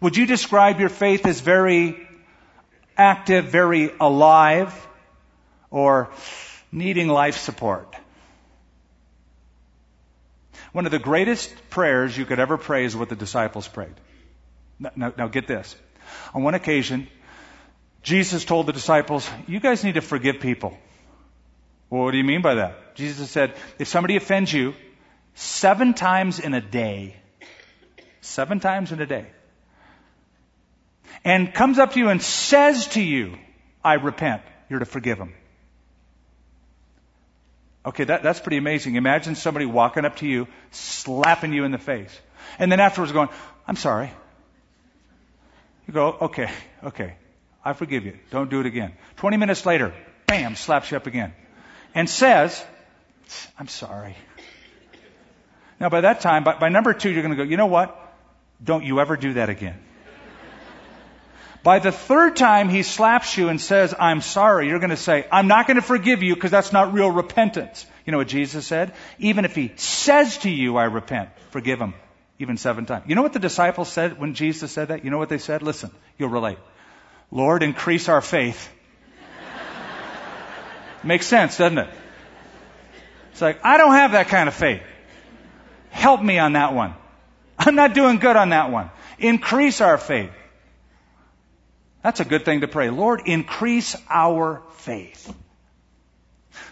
Would 0.00 0.16
you 0.16 0.26
describe 0.26 0.80
your 0.80 0.88
faith 0.88 1.24
as 1.24 1.40
very 1.40 1.96
active, 2.96 3.46
very 3.46 3.92
alive, 4.00 4.74
or 5.70 6.10
needing 6.72 7.08
life 7.08 7.38
support? 7.38 7.94
One 10.76 10.84
of 10.84 10.92
the 10.92 10.98
greatest 10.98 11.70
prayers 11.70 12.14
you 12.18 12.26
could 12.26 12.38
ever 12.38 12.58
pray 12.58 12.84
is 12.84 12.94
what 12.94 13.08
the 13.08 13.16
disciples 13.16 13.66
prayed. 13.66 13.94
Now, 14.78 14.90
now, 14.94 15.12
now 15.16 15.26
get 15.26 15.46
this. 15.46 15.74
On 16.34 16.42
one 16.42 16.52
occasion, 16.52 17.08
Jesus 18.02 18.44
told 18.44 18.66
the 18.66 18.74
disciples, 18.74 19.26
you 19.48 19.58
guys 19.58 19.84
need 19.84 19.94
to 19.94 20.02
forgive 20.02 20.40
people. 20.40 20.76
Well, 21.88 22.04
what 22.04 22.10
do 22.10 22.18
you 22.18 22.24
mean 22.24 22.42
by 22.42 22.56
that? 22.56 22.94
Jesus 22.94 23.30
said, 23.30 23.54
if 23.78 23.88
somebody 23.88 24.16
offends 24.16 24.52
you 24.52 24.74
seven 25.34 25.94
times 25.94 26.40
in 26.40 26.52
a 26.52 26.60
day, 26.60 27.16
seven 28.20 28.60
times 28.60 28.92
in 28.92 29.00
a 29.00 29.06
day, 29.06 29.28
and 31.24 31.54
comes 31.54 31.78
up 31.78 31.94
to 31.94 31.98
you 31.98 32.10
and 32.10 32.20
says 32.20 32.86
to 32.88 33.00
you, 33.00 33.38
I 33.82 33.94
repent, 33.94 34.42
you're 34.68 34.80
to 34.80 34.84
forgive 34.84 35.16
them. 35.16 35.32
Okay, 37.86 38.02
that, 38.04 38.24
that's 38.24 38.40
pretty 38.40 38.56
amazing. 38.56 38.96
Imagine 38.96 39.36
somebody 39.36 39.64
walking 39.64 40.04
up 40.04 40.16
to 40.16 40.26
you, 40.26 40.48
slapping 40.72 41.52
you 41.52 41.64
in 41.64 41.70
the 41.70 41.78
face, 41.78 42.20
and 42.58 42.70
then 42.70 42.80
afterwards 42.80 43.12
going, 43.12 43.28
I'm 43.68 43.76
sorry. 43.76 44.10
You 45.86 45.94
go, 45.94 46.16
okay, 46.22 46.50
okay, 46.82 47.14
I 47.64 47.74
forgive 47.74 48.04
you. 48.04 48.18
Don't 48.30 48.50
do 48.50 48.58
it 48.58 48.66
again. 48.66 48.92
20 49.16 49.36
minutes 49.36 49.64
later, 49.64 49.94
bam, 50.26 50.56
slaps 50.56 50.90
you 50.90 50.96
up 50.96 51.06
again. 51.06 51.32
And 51.94 52.10
says, 52.10 52.62
I'm 53.56 53.68
sorry. 53.68 54.16
Now 55.78 55.88
by 55.88 56.00
that 56.00 56.20
time, 56.20 56.42
by, 56.42 56.58
by 56.58 56.70
number 56.70 56.92
two, 56.92 57.10
you're 57.10 57.22
going 57.22 57.36
to 57.36 57.44
go, 57.44 57.48
you 57.48 57.56
know 57.56 57.66
what? 57.66 58.02
Don't 58.62 58.84
you 58.84 58.98
ever 58.98 59.16
do 59.16 59.34
that 59.34 59.48
again. 59.48 59.78
By 61.66 61.80
the 61.80 61.90
third 61.90 62.36
time 62.36 62.68
he 62.68 62.84
slaps 62.84 63.36
you 63.36 63.48
and 63.48 63.60
says, 63.60 63.92
I'm 63.98 64.20
sorry, 64.20 64.68
you're 64.68 64.78
going 64.78 64.90
to 64.90 64.96
say, 64.96 65.26
I'm 65.32 65.48
not 65.48 65.66
going 65.66 65.74
to 65.74 65.82
forgive 65.82 66.22
you 66.22 66.32
because 66.32 66.52
that's 66.52 66.72
not 66.72 66.94
real 66.94 67.10
repentance. 67.10 67.84
You 68.04 68.12
know 68.12 68.18
what 68.18 68.28
Jesus 68.28 68.64
said? 68.64 68.94
Even 69.18 69.44
if 69.44 69.56
he 69.56 69.72
says 69.74 70.38
to 70.38 70.48
you, 70.48 70.76
I 70.76 70.84
repent, 70.84 71.30
forgive 71.50 71.80
him, 71.80 71.94
even 72.38 72.56
seven 72.56 72.86
times. 72.86 73.06
You 73.08 73.16
know 73.16 73.22
what 73.22 73.32
the 73.32 73.40
disciples 73.40 73.88
said 73.88 74.16
when 74.16 74.34
Jesus 74.34 74.70
said 74.70 74.88
that? 74.88 75.04
You 75.04 75.10
know 75.10 75.18
what 75.18 75.28
they 75.28 75.38
said? 75.38 75.64
Listen, 75.64 75.90
you'll 76.18 76.28
relate. 76.28 76.58
Lord, 77.32 77.64
increase 77.64 78.08
our 78.08 78.20
faith. 78.20 78.70
Makes 81.02 81.26
sense, 81.26 81.58
doesn't 81.58 81.78
it? 81.78 81.90
It's 83.32 83.42
like, 83.42 83.58
I 83.64 83.76
don't 83.76 83.94
have 83.94 84.12
that 84.12 84.28
kind 84.28 84.48
of 84.48 84.54
faith. 84.54 84.82
Help 85.90 86.22
me 86.22 86.38
on 86.38 86.52
that 86.52 86.74
one. 86.74 86.94
I'm 87.58 87.74
not 87.74 87.92
doing 87.92 88.18
good 88.18 88.36
on 88.36 88.50
that 88.50 88.70
one. 88.70 88.88
Increase 89.18 89.80
our 89.80 89.98
faith. 89.98 90.30
That's 92.06 92.20
a 92.20 92.24
good 92.24 92.44
thing 92.44 92.60
to 92.60 92.68
pray. 92.68 92.88
Lord, 92.88 93.22
increase 93.26 93.96
our 94.08 94.62
faith. 94.74 95.34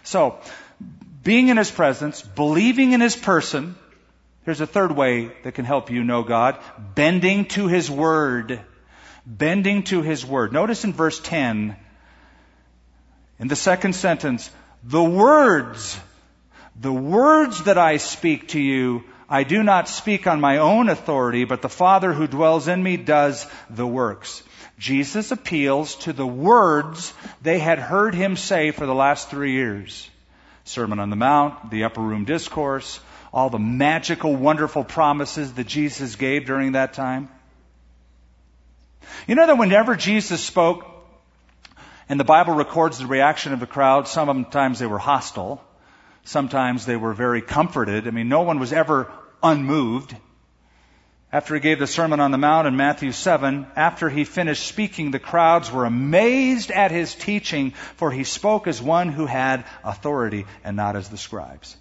So, 0.03 0.39
being 1.23 1.49
in 1.49 1.57
His 1.57 1.69
presence, 1.69 2.21
believing 2.21 2.93
in 2.93 3.01
His 3.01 3.17
person. 3.17 3.75
Here's 4.45 4.61
a 4.61 4.65
third 4.65 4.93
way 4.93 5.33
that 5.43 5.51
can 5.51 5.65
help 5.65 5.91
you 5.91 6.05
know 6.05 6.23
God. 6.23 6.57
Bending 6.95 7.47
to 7.47 7.67
His 7.67 7.91
Word. 7.91 8.61
Bending 9.25 9.83
to 9.91 10.01
His 10.01 10.25
Word. 10.25 10.53
Notice 10.53 10.85
in 10.85 10.93
verse 10.93 11.19
10, 11.19 11.75
in 13.37 13.47
the 13.49 13.57
second 13.57 13.91
sentence, 13.91 14.49
the 14.85 15.03
words, 15.03 15.99
the 16.79 16.93
words 16.93 17.65
that 17.65 17.77
I 17.77 17.97
speak 17.97 18.47
to 18.49 18.61
you, 18.61 19.03
I 19.27 19.43
do 19.43 19.63
not 19.63 19.89
speak 19.89 20.27
on 20.27 20.39
my 20.39 20.59
own 20.59 20.87
authority, 20.87 21.43
but 21.43 21.61
the 21.61 21.67
Father 21.67 22.13
who 22.13 22.25
dwells 22.25 22.69
in 22.69 22.81
me 22.81 22.95
does 22.95 23.45
the 23.69 23.85
works. 23.85 24.41
Jesus 24.77 25.31
appeals 25.31 25.95
to 25.95 26.13
the 26.13 26.27
words 26.27 27.13
they 27.41 27.59
had 27.59 27.79
heard 27.79 28.13
him 28.13 28.35
say 28.35 28.71
for 28.71 28.85
the 28.85 28.95
last 28.95 29.29
three 29.29 29.53
years. 29.53 30.09
Sermon 30.65 30.99
on 30.99 31.09
the 31.09 31.15
Mount, 31.15 31.71
the 31.71 31.85
Upper 31.85 32.01
Room 32.01 32.25
Discourse, 32.25 32.99
all 33.31 33.49
the 33.49 33.59
magical, 33.59 34.35
wonderful 34.35 34.83
promises 34.83 35.53
that 35.53 35.67
Jesus 35.67 36.15
gave 36.15 36.45
during 36.45 36.73
that 36.73 36.93
time. 36.93 37.29
You 39.27 39.35
know 39.35 39.47
that 39.47 39.57
whenever 39.57 39.95
Jesus 39.95 40.43
spoke, 40.43 40.85
and 42.09 42.19
the 42.19 42.23
Bible 42.23 42.53
records 42.53 42.97
the 42.97 43.07
reaction 43.07 43.53
of 43.53 43.59
the 43.59 43.67
crowd, 43.67 44.07
sometimes 44.07 44.79
they 44.79 44.85
were 44.85 44.99
hostile, 44.99 45.63
sometimes 46.23 46.85
they 46.85 46.95
were 46.95 47.13
very 47.13 47.41
comforted. 47.41 48.07
I 48.07 48.11
mean, 48.11 48.29
no 48.29 48.41
one 48.41 48.59
was 48.59 48.73
ever 48.73 49.11
unmoved 49.41 50.15
after 51.35 51.53
he 51.53 51.59
gave 51.59 51.79
the 51.79 51.85
Sermon 51.85 52.21
on 52.21 52.31
the 52.31 52.37
Mount 52.37 52.65
in 52.65 52.77
Matthew 52.77 53.11
7, 53.11 53.67
after 53.75 54.09
he 54.09 54.23
finished 54.23 54.65
speaking, 54.65 55.11
the 55.11 55.19
crowds 55.19 55.69
were 55.69 55.83
amazed 55.83 56.71
at 56.71 56.91
his 56.91 57.13
teaching, 57.13 57.71
for 57.97 58.09
he 58.09 58.23
spoke 58.23 58.67
as 58.67 58.81
one 58.81 59.09
who 59.09 59.25
had 59.25 59.65
authority 59.83 60.45
and 60.63 60.77
not 60.77 60.95
as 60.95 61.09
the 61.09 61.17
scribes. 61.17 61.75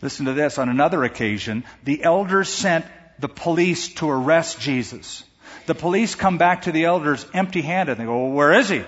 Listen 0.00 0.26
to 0.26 0.34
this. 0.34 0.56
On 0.56 0.68
another 0.68 1.02
occasion, 1.02 1.64
the 1.82 2.04
elders 2.04 2.48
sent 2.48 2.86
the 3.18 3.28
police 3.28 3.92
to 3.94 4.08
arrest 4.08 4.60
Jesus. 4.60 5.24
The 5.66 5.74
police 5.74 6.14
come 6.14 6.38
back 6.38 6.62
to 6.62 6.70
the 6.70 6.84
elders 6.84 7.26
empty 7.34 7.62
handed. 7.62 7.98
They 7.98 8.04
go, 8.04 8.26
well, 8.26 8.34
where 8.34 8.52
is 8.52 8.68
he? 8.68 8.84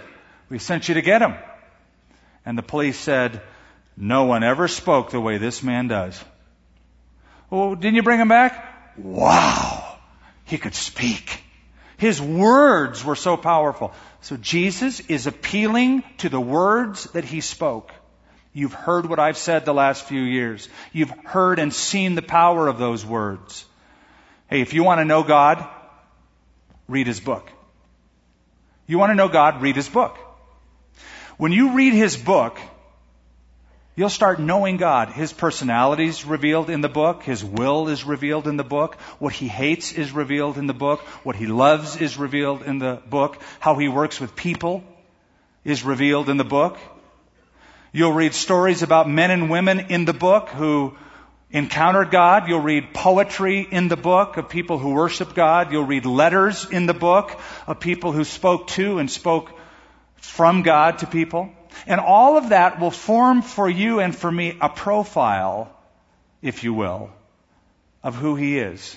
We 0.49 0.61
sent 0.61 0.89
you 0.89 0.95
to 0.95 1.03
get 1.03 1.23
him. 1.23 1.35
And 2.45 2.57
the 2.57 2.63
police 2.63 3.01
said, 3.01 3.43
no 3.97 4.27
one 4.27 4.45
ever 4.45 4.69
spoke 4.69 5.11
the 5.11 5.21
way 5.21 5.39
this 5.39 5.61
man 5.61 5.89
does. 5.89 6.23
Well, 7.51 7.75
didn't 7.75 7.97
you 7.97 8.05
bring 8.05 8.21
him 8.21 8.29
back? 8.29 8.75
Wow, 8.99 9.97
he 10.45 10.59
could 10.59 10.75
speak. 10.75 11.43
His 11.99 12.21
words 12.21 13.05
were 13.05 13.17
so 13.17 13.37
powerful. 13.37 13.93
So 14.21 14.37
Jesus 14.37 15.01
is 15.01 15.27
appealing 15.27 16.03
to 16.19 16.29
the 16.29 16.41
words 16.41 17.05
that 17.13 17.25
he 17.25 17.41
spoke. 17.41 17.93
You've 18.53 18.75
heard 18.75 19.07
what 19.07 19.19
I've 19.19 19.37
said 19.37 19.65
the 19.65 19.75
last 19.75 20.05
few 20.05 20.21
years. 20.21 20.69
You've 20.93 21.13
heard 21.25 21.59
and 21.59 21.73
seen 21.73 22.15
the 22.15 22.23
power 22.23 22.69
of 22.69 22.79
those 22.79 23.05
words. 23.05 23.65
Hey, 24.49 24.61
if 24.61 24.73
you 24.73 24.83
want 24.83 25.01
to 25.01 25.05
know 25.05 25.23
God, 25.23 25.67
read 26.89 27.07
his 27.07 27.21
book. 27.21 27.51
You 28.87 28.99
want 28.99 29.11
to 29.11 29.15
know 29.15 29.29
God, 29.29 29.61
read 29.63 29.77
his 29.77 29.89
book. 29.89 30.17
When 31.37 31.53
you 31.53 31.73
read 31.73 31.93
his 31.93 32.17
book, 32.17 32.59
You'll 33.99 34.11
start 34.11 34.39
knowing 34.39 34.77
God. 34.77 35.09
His 35.09 35.33
personality 35.33 36.05
is 36.05 36.27
revealed 36.27 36.69
in 36.69 36.83
the 36.83 36.89
book. 36.89 37.23
His 37.23 37.43
will 37.43 37.89
is 37.89 38.05
revealed 38.05 38.47
in 38.47 38.59
the 38.59 38.65
book. 38.65 38.97
What 39.19 39.33
he 39.33 39.49
hates 39.49 39.93
is 39.93 40.13
revealed 40.13 40.59
in 40.59 40.67
the 40.67 40.75
book. 40.75 41.01
What 41.25 41.35
he 41.35 41.47
loves 41.47 41.97
is 41.97 42.19
revealed 42.19 42.63
in 42.63 42.79
the 42.79 43.01
book. 43.09 43.39
How 43.59 43.77
he 43.77 43.89
works 43.89 44.21
with 44.21 44.37
people 44.37 44.85
is 45.65 45.83
revealed 45.83 46.29
in 46.29 46.37
the 46.37 46.45
book. 46.45 46.79
You'll 47.91 48.13
read 48.13 48.35
stories 48.35 48.83
about 48.83 49.09
men 49.09 49.31
and 49.31 49.49
women 49.49 49.87
in 49.89 50.05
the 50.05 50.13
book 50.13 50.51
who 50.51 50.95
encountered 51.51 52.11
God. 52.11 52.49
You'll 52.49 52.61
read 52.61 52.93
poetry 52.93 53.67
in 53.71 53.89
the 53.89 53.97
book 53.97 54.37
of 54.37 54.51
people 54.51 54.77
who 54.79 54.91
worship 54.91 55.35
God. 55.35 55.73
You'll 55.73 55.85
read 55.85 56.05
letters 56.05 56.69
in 56.71 56.85
the 56.85 56.93
book 56.93 57.41
of 57.67 57.81
people 57.81 58.13
who 58.13 58.25
spoke 58.25 58.67
to 58.77 58.99
and 58.99 59.11
spoke 59.11 59.59
from 60.17 60.61
God 60.61 60.99
to 60.99 61.07
people. 61.07 61.51
And 61.87 62.01
all 62.01 62.37
of 62.37 62.51
that 62.51 62.81
will 62.81 62.91
form 62.91 63.43
for 63.43 63.69
you 63.69 64.01
and 64.01 64.15
for 64.15 64.31
me 64.31 64.57
a 64.61 64.69
profile, 64.69 65.75
if 66.43 66.65
you 66.65 66.75
will, 66.75 67.11
of 68.03 68.15
who 68.15 68.37
He 68.37 68.59
is. 68.59 68.97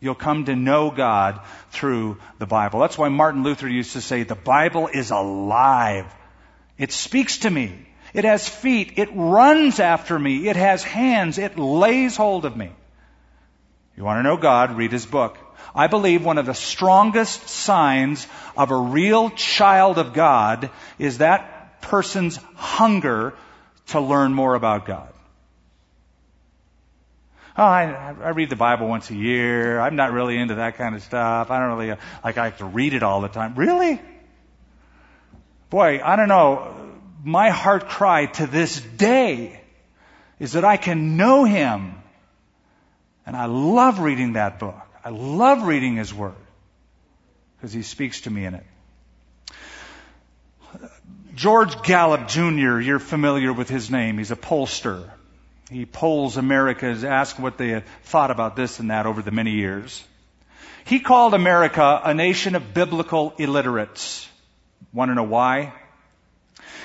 You'll 0.00 0.14
come 0.16 0.46
to 0.46 0.56
know 0.56 0.90
God 0.90 1.40
through 1.70 2.18
the 2.38 2.46
Bible. 2.46 2.80
That's 2.80 2.98
why 2.98 3.08
Martin 3.08 3.44
Luther 3.44 3.68
used 3.68 3.92
to 3.92 4.00
say, 4.00 4.24
the 4.24 4.34
Bible 4.34 4.88
is 4.88 5.12
alive. 5.12 6.12
It 6.76 6.90
speaks 6.90 7.38
to 7.38 7.50
me. 7.50 7.86
It 8.12 8.24
has 8.24 8.48
feet. 8.48 8.94
It 8.96 9.10
runs 9.14 9.78
after 9.78 10.18
me. 10.18 10.48
It 10.48 10.56
has 10.56 10.82
hands. 10.82 11.38
It 11.38 11.58
lays 11.58 12.16
hold 12.16 12.44
of 12.44 12.56
me. 12.56 12.72
You 13.96 14.04
want 14.04 14.18
to 14.18 14.22
know 14.22 14.36
God? 14.36 14.76
Read 14.76 14.90
His 14.90 15.06
book. 15.06 15.38
I 15.74 15.86
believe 15.86 16.24
one 16.24 16.38
of 16.38 16.46
the 16.46 16.54
strongest 16.54 17.48
signs 17.48 18.26
of 18.56 18.70
a 18.70 18.76
real 18.76 19.30
child 19.30 19.98
of 19.98 20.12
God 20.12 20.70
is 20.98 21.18
that 21.18 21.51
person's 21.82 22.36
hunger 22.54 23.34
to 23.88 24.00
learn 24.00 24.32
more 24.32 24.54
about 24.54 24.86
God. 24.86 25.12
Oh, 27.56 27.64
I, 27.64 28.14
I 28.22 28.30
read 28.30 28.48
the 28.48 28.56
Bible 28.56 28.88
once 28.88 29.10
a 29.10 29.14
year. 29.14 29.78
I'm 29.78 29.94
not 29.94 30.12
really 30.12 30.38
into 30.38 30.54
that 30.54 30.78
kind 30.78 30.94
of 30.94 31.02
stuff. 31.02 31.50
I 31.50 31.58
don't 31.58 31.76
really, 31.76 31.94
like, 32.24 32.38
I 32.38 32.46
have 32.46 32.58
to 32.58 32.64
read 32.64 32.94
it 32.94 33.02
all 33.02 33.20
the 33.20 33.28
time. 33.28 33.54
Really? 33.56 34.00
Boy, 35.68 36.00
I 36.02 36.16
don't 36.16 36.28
know. 36.28 36.74
My 37.22 37.50
heart 37.50 37.88
cry 37.88 38.26
to 38.26 38.46
this 38.46 38.80
day 38.80 39.60
is 40.38 40.52
that 40.52 40.64
I 40.64 40.78
can 40.78 41.16
know 41.18 41.44
Him. 41.44 41.94
And 43.26 43.36
I 43.36 43.44
love 43.46 44.00
reading 44.00 44.32
that 44.32 44.58
book. 44.58 44.80
I 45.04 45.10
love 45.10 45.62
reading 45.62 45.96
His 45.96 46.12
Word 46.12 46.34
because 47.56 47.72
He 47.72 47.82
speaks 47.82 48.22
to 48.22 48.30
me 48.30 48.46
in 48.46 48.54
it. 48.54 48.64
George 51.34 51.82
Gallup 51.82 52.28
Jr., 52.28 52.80
you're 52.80 52.98
familiar 52.98 53.52
with 53.52 53.68
his 53.68 53.90
name. 53.90 54.18
He's 54.18 54.30
a 54.30 54.36
pollster. 54.36 55.08
He 55.70 55.86
polls 55.86 56.36
Americans, 56.36 57.04
asks 57.04 57.38
what 57.38 57.56
they 57.56 57.82
thought 58.04 58.30
about 58.30 58.54
this 58.54 58.80
and 58.80 58.90
that 58.90 59.06
over 59.06 59.22
the 59.22 59.30
many 59.30 59.52
years. 59.52 60.04
He 60.84 61.00
called 61.00 61.32
America 61.32 62.00
a 62.04 62.12
nation 62.12 62.54
of 62.54 62.74
biblical 62.74 63.32
illiterates. 63.38 64.28
Want 64.92 65.10
to 65.10 65.14
know 65.14 65.22
why? 65.22 65.72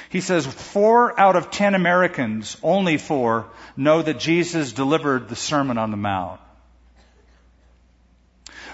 He 0.09 0.21
says 0.21 0.45
four 0.45 1.19
out 1.19 1.35
of 1.35 1.51
ten 1.51 1.75
Americans, 1.75 2.55
only 2.63 2.97
four, 2.97 3.47
know 3.75 4.01
that 4.01 4.19
Jesus 4.19 4.71
delivered 4.71 5.27
the 5.27 5.35
Sermon 5.35 5.77
on 5.77 5.91
the 5.91 5.97
Mount. 5.97 6.39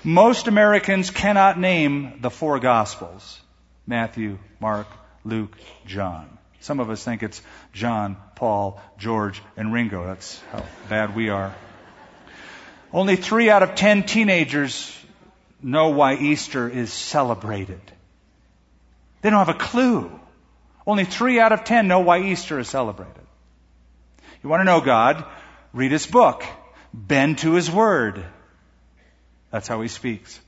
Most 0.03 0.47
Americans 0.47 1.09
cannot 1.09 1.59
name 1.59 2.19
the 2.21 2.29
four 2.29 2.59
Gospels 2.59 3.39
Matthew, 3.87 4.37
Mark, 4.59 4.87
Luke, 5.23 5.57
John. 5.85 6.37
Some 6.59 6.79
of 6.79 6.89
us 6.89 7.03
think 7.03 7.23
it's 7.23 7.41
John, 7.73 8.17
Paul, 8.35 8.81
George, 8.97 9.41
and 9.57 9.73
Ringo. 9.73 10.05
That's 10.05 10.41
how 10.51 10.63
bad 10.89 11.15
we 11.15 11.29
are. 11.29 11.53
Only 12.93 13.15
three 13.15 13.49
out 13.49 13.63
of 13.63 13.75
ten 13.75 14.03
teenagers 14.03 14.95
know 15.61 15.89
why 15.89 16.15
Easter 16.15 16.69
is 16.69 16.91
celebrated. 16.93 17.81
They 19.21 19.29
don't 19.29 19.45
have 19.45 19.55
a 19.55 19.59
clue. 19.59 20.11
Only 20.85 21.05
three 21.05 21.39
out 21.39 21.51
of 21.51 21.63
ten 21.63 21.87
know 21.87 22.01
why 22.01 22.19
Easter 22.19 22.59
is 22.59 22.67
celebrated. 22.67 23.25
You 24.43 24.49
want 24.49 24.61
to 24.61 24.65
know 24.65 24.81
God? 24.81 25.25
Read 25.73 25.91
His 25.91 26.05
book. 26.05 26.43
Bend 26.93 27.39
to 27.39 27.53
His 27.53 27.71
Word. 27.71 28.23
That's 29.51 29.67
how 29.67 29.81
He 29.81 29.87
speaks. 29.87 30.39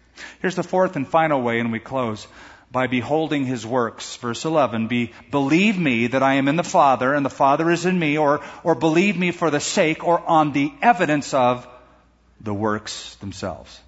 Here's 0.41 0.55
the 0.55 0.63
fourth 0.63 0.95
and 0.95 1.07
final 1.07 1.41
way, 1.41 1.59
and 1.59 1.71
we 1.71 1.79
close 1.79 2.27
by 2.75 2.87
beholding 2.87 3.45
his 3.45 3.65
works. 3.65 4.17
Verse 4.17 4.43
11, 4.43 4.89
be, 4.89 5.13
believe 5.31 5.79
me 5.79 6.07
that 6.07 6.21
I 6.21 6.33
am 6.33 6.49
in 6.49 6.57
the 6.57 6.63
Father 6.77 7.13
and 7.13 7.25
the 7.25 7.29
Father 7.29 7.71
is 7.71 7.85
in 7.85 7.97
me, 7.97 8.17
or, 8.17 8.41
or 8.65 8.75
believe 8.75 9.17
me 9.17 9.31
for 9.31 9.49
the 9.49 9.61
sake 9.61 10.03
or 10.03 10.19
on 10.19 10.51
the 10.51 10.73
evidence 10.81 11.33
of 11.33 11.65
the 12.41 12.53
works 12.53 13.15
themselves. 13.21 13.79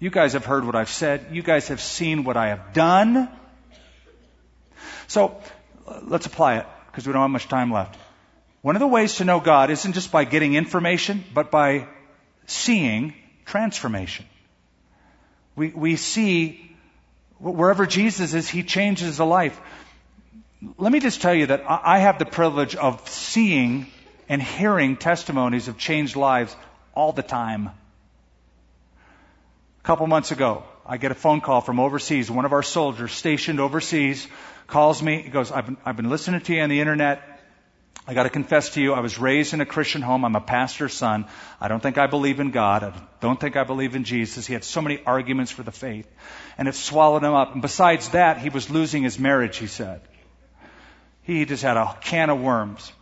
You 0.00 0.10
guys 0.10 0.32
have 0.32 0.44
heard 0.44 0.64
what 0.64 0.74
I've 0.74 0.90
said. 0.90 1.28
You 1.30 1.44
guys 1.44 1.68
have 1.68 1.80
seen 1.80 2.24
what 2.24 2.36
I 2.36 2.48
have 2.48 2.72
done. 2.72 3.28
So, 5.06 5.40
let's 6.02 6.26
apply 6.26 6.56
it, 6.56 6.66
because 6.88 7.06
we 7.06 7.12
don't 7.12 7.22
have 7.22 7.30
much 7.30 7.46
time 7.46 7.72
left. 7.72 7.96
One 8.60 8.74
of 8.74 8.80
the 8.80 8.88
ways 8.88 9.18
to 9.18 9.24
know 9.24 9.38
God 9.38 9.70
isn't 9.70 9.92
just 9.92 10.10
by 10.10 10.24
getting 10.24 10.54
information, 10.54 11.22
but 11.32 11.52
by 11.52 11.86
seeing 12.46 13.14
transformation. 13.44 14.26
We, 15.54 15.68
we 15.68 15.94
see 15.94 16.69
Wherever 17.40 17.86
Jesus 17.86 18.34
is, 18.34 18.48
He 18.48 18.62
changes 18.62 19.18
a 19.18 19.24
life. 19.24 19.58
Let 20.76 20.92
me 20.92 21.00
just 21.00 21.22
tell 21.22 21.34
you 21.34 21.46
that 21.46 21.62
I 21.66 22.00
have 22.00 22.18
the 22.18 22.26
privilege 22.26 22.76
of 22.76 23.08
seeing 23.08 23.86
and 24.28 24.42
hearing 24.42 24.96
testimonies 24.96 25.68
of 25.68 25.78
changed 25.78 26.16
lives 26.16 26.54
all 26.94 27.12
the 27.12 27.22
time. 27.22 27.66
A 27.66 27.72
couple 29.82 30.06
months 30.06 30.32
ago, 30.32 30.64
I 30.84 30.98
get 30.98 31.12
a 31.12 31.14
phone 31.14 31.40
call 31.40 31.62
from 31.62 31.80
overseas. 31.80 32.30
One 32.30 32.44
of 32.44 32.52
our 32.52 32.62
soldiers 32.62 33.12
stationed 33.12 33.58
overseas 33.58 34.26
calls 34.66 35.02
me. 35.02 35.22
He 35.22 35.30
goes, 35.30 35.50
I've 35.50 35.66
been, 35.66 35.76
I've 35.84 35.96
been 35.96 36.10
listening 36.10 36.42
to 36.42 36.54
you 36.54 36.60
on 36.60 36.68
the 36.68 36.80
internet. 36.80 37.29
I 38.10 38.12
got 38.12 38.24
to 38.24 38.28
confess 38.28 38.70
to 38.70 38.82
you, 38.82 38.92
I 38.92 38.98
was 38.98 39.20
raised 39.20 39.54
in 39.54 39.60
a 39.60 39.64
Christian 39.64 40.02
home. 40.02 40.24
I'm 40.24 40.34
a 40.34 40.40
pastor's 40.40 40.94
son. 40.94 41.26
I 41.60 41.68
don't 41.68 41.80
think 41.80 41.96
I 41.96 42.08
believe 42.08 42.40
in 42.40 42.50
God. 42.50 42.82
I 42.82 42.92
don't 43.20 43.38
think 43.38 43.56
I 43.56 43.62
believe 43.62 43.94
in 43.94 44.02
Jesus. 44.02 44.48
He 44.48 44.52
had 44.52 44.64
so 44.64 44.82
many 44.82 45.00
arguments 45.06 45.52
for 45.52 45.62
the 45.62 45.70
faith, 45.70 46.08
and 46.58 46.66
it 46.66 46.74
swallowed 46.74 47.22
him 47.22 47.34
up. 47.34 47.52
And 47.52 47.62
besides 47.62 48.08
that, 48.08 48.38
he 48.38 48.48
was 48.48 48.68
losing 48.68 49.04
his 49.04 49.16
marriage, 49.20 49.58
he 49.58 49.68
said. 49.68 50.00
He 51.22 51.44
just 51.44 51.62
had 51.62 51.76
a 51.76 51.96
can 52.00 52.30
of 52.30 52.40
worms. 52.40 52.92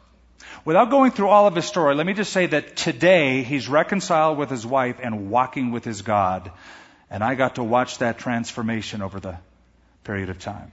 Without 0.66 0.90
going 0.90 1.10
through 1.12 1.28
all 1.28 1.46
of 1.46 1.54
his 1.54 1.64
story, 1.64 1.94
let 1.94 2.04
me 2.04 2.12
just 2.12 2.30
say 2.30 2.44
that 2.44 2.76
today 2.76 3.44
he's 3.44 3.66
reconciled 3.66 4.36
with 4.36 4.50
his 4.50 4.66
wife 4.66 5.00
and 5.02 5.30
walking 5.30 5.70
with 5.70 5.86
his 5.86 6.02
God. 6.02 6.52
And 7.10 7.24
I 7.24 7.34
got 7.34 7.54
to 7.54 7.62
watch 7.62 7.96
that 7.98 8.18
transformation 8.18 9.00
over 9.00 9.20
the 9.20 9.38
period 10.04 10.28
of 10.28 10.38
time. 10.38 10.70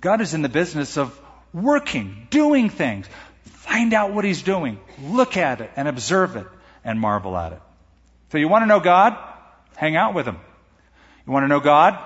God 0.00 0.20
is 0.20 0.34
in 0.34 0.42
the 0.42 0.48
business 0.48 0.96
of 0.96 1.20
working, 1.54 2.26
doing 2.28 2.68
things. 2.68 3.06
Find 3.44 3.94
out 3.94 4.12
what 4.12 4.26
He's 4.26 4.42
doing. 4.42 4.78
Look 5.02 5.38
at 5.38 5.62
it 5.62 5.70
and 5.76 5.88
observe 5.88 6.36
it 6.36 6.46
and 6.84 7.00
marvel 7.00 7.36
at 7.36 7.52
it. 7.52 7.62
So 8.30 8.38
you 8.38 8.48
want 8.48 8.62
to 8.62 8.66
know 8.66 8.80
God? 8.80 9.16
Hang 9.76 9.96
out 9.96 10.14
with 10.14 10.26
Him. 10.26 10.38
You 11.26 11.32
want 11.32 11.44
to 11.44 11.48
know 11.48 11.60
God? 11.60 11.98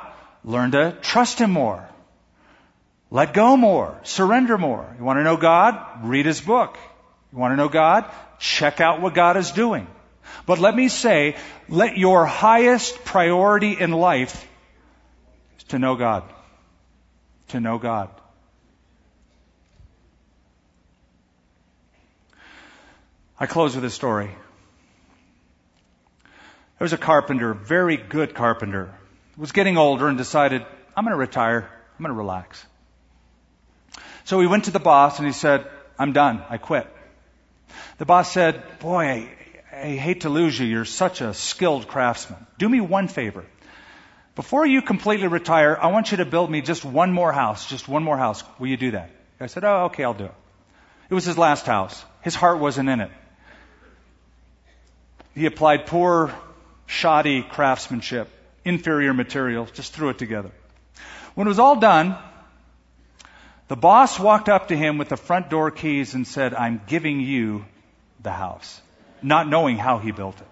Learn 0.45 0.71
to 0.73 0.97
trust 1.03 1.41
Him 1.41 1.51
more. 1.51 1.89
Let 3.11 3.33
go 3.33 3.57
more. 3.57 3.99
Surrender 4.05 4.59
more. 4.59 4.95
You 4.99 5.05
want 5.05 5.19
to 5.19 5.25
know 5.25 5.37
God? 5.37 6.05
Read 6.05 6.27
His 6.27 6.41
book. 6.41 6.79
You 7.33 7.39
want 7.39 7.53
to 7.53 7.57
know 7.57 7.69
God? 7.69 8.05
Check 8.39 8.81
out 8.81 9.01
what 9.01 9.15
God 9.15 9.37
is 9.37 9.51
doing. 9.51 9.87
But 10.47 10.59
let 10.59 10.77
me 10.77 10.89
say, 10.89 11.37
let 11.69 11.97
your 11.97 12.27
highest 12.27 13.05
priority 13.05 13.73
in 13.79 13.91
life 13.91 14.47
is 15.59 15.65
to 15.65 15.79
know 15.79 15.97
God. 15.97 16.25
To 17.49 17.61
know 17.61 17.79
God. 17.79 18.11
I 23.41 23.47
close 23.47 23.75
with 23.75 23.85
a 23.85 23.91
story. 23.91 24.27
There 26.79 26.85
was 26.85 26.93
a 26.93 26.99
carpenter, 26.99 27.55
very 27.55 27.97
good 27.97 28.35
carpenter, 28.35 28.95
was 29.37 29.53
getting 29.53 29.77
older 29.77 30.09
and 30.09 30.19
decided, 30.19 30.65
I'm 30.97 31.05
going 31.05 31.13
to 31.13 31.19
retire. 31.19 31.69
I'm 31.99 32.05
going 32.05 32.15
to 32.15 32.19
relax. 32.19 32.65
So 34.25 34.41
he 34.41 34.47
went 34.47 34.65
to 34.65 34.71
the 34.71 34.81
boss 34.81 35.19
and 35.19 35.27
he 35.27 35.33
said, 35.33 35.67
I'm 35.99 36.13
done. 36.13 36.43
I 36.49 36.59
quit. 36.59 36.87
The 37.99 38.05
boss 38.05 38.33
said, 38.33 38.63
boy, 38.81 39.05
I, 39.05 39.37
I 39.73 39.97
hate 39.97 40.23
to 40.23 40.29
lose 40.29 40.59
you. 40.59 40.67
You're 40.67 40.85
such 40.85 41.21
a 41.21 41.35
skilled 41.35 41.89
craftsman. 41.89 42.47
Do 42.59 42.69
me 42.69 42.81
one 42.81 43.09
favor. 43.09 43.45
Before 44.35 44.67
you 44.67 44.83
completely 44.83 45.27
retire, 45.27 45.77
I 45.81 45.89
want 45.89 46.11
you 46.13 46.19
to 46.19 46.25
build 46.25 46.51
me 46.51 46.61
just 46.61 46.85
one 46.85 47.13
more 47.13 47.33
house, 47.33 47.69
just 47.69 47.89
one 47.89 48.05
more 48.05 48.17
house. 48.17 48.45
Will 48.59 48.69
you 48.69 48.77
do 48.77 48.93
that? 48.93 49.11
I 49.41 49.47
said, 49.47 49.65
oh, 49.65 49.85
okay, 49.87 50.05
I'll 50.05 50.15
do 50.15 50.27
it. 50.27 50.35
It 51.11 51.15
was 51.15 51.25
his 51.25 51.39
last 51.39 51.67
house. 51.67 52.05
His 52.23 52.35
heart 52.35 52.59
wasn't 52.59 52.89
in 52.89 53.01
it. 53.01 53.11
He 55.39 55.47
applied 55.47 55.87
poor, 55.87 56.35
shoddy 56.87 57.43
craftsmanship, 57.43 58.29
inferior 58.65 59.15
materials, 59.15 59.71
just 59.71 59.93
threw 59.93 60.09
it 60.09 60.19
together. 60.19 60.51
When 61.37 61.47
it 61.47 61.51
was 61.51 61.61
all 61.61 61.77
done, 61.77 62.17
the 63.69 63.77
boss 63.77 64.19
walked 64.19 64.49
up 64.49 64.69
to 64.69 64.77
him 64.77 64.99
with 64.99 65.11
the 65.11 65.17
front 65.17 65.49
door 65.49 65.71
keys 65.71 66.15
and 66.15 66.27
said, 66.27 66.55
I'm 66.55 66.81
giving 66.89 67.21
you 67.21 67.65
the 68.21 68.33
house, 68.33 68.83
not 69.23 69.49
knowing 69.49 69.77
how 69.79 69.99
he 69.99 70.11
built 70.11 70.41
it. 70.41 70.47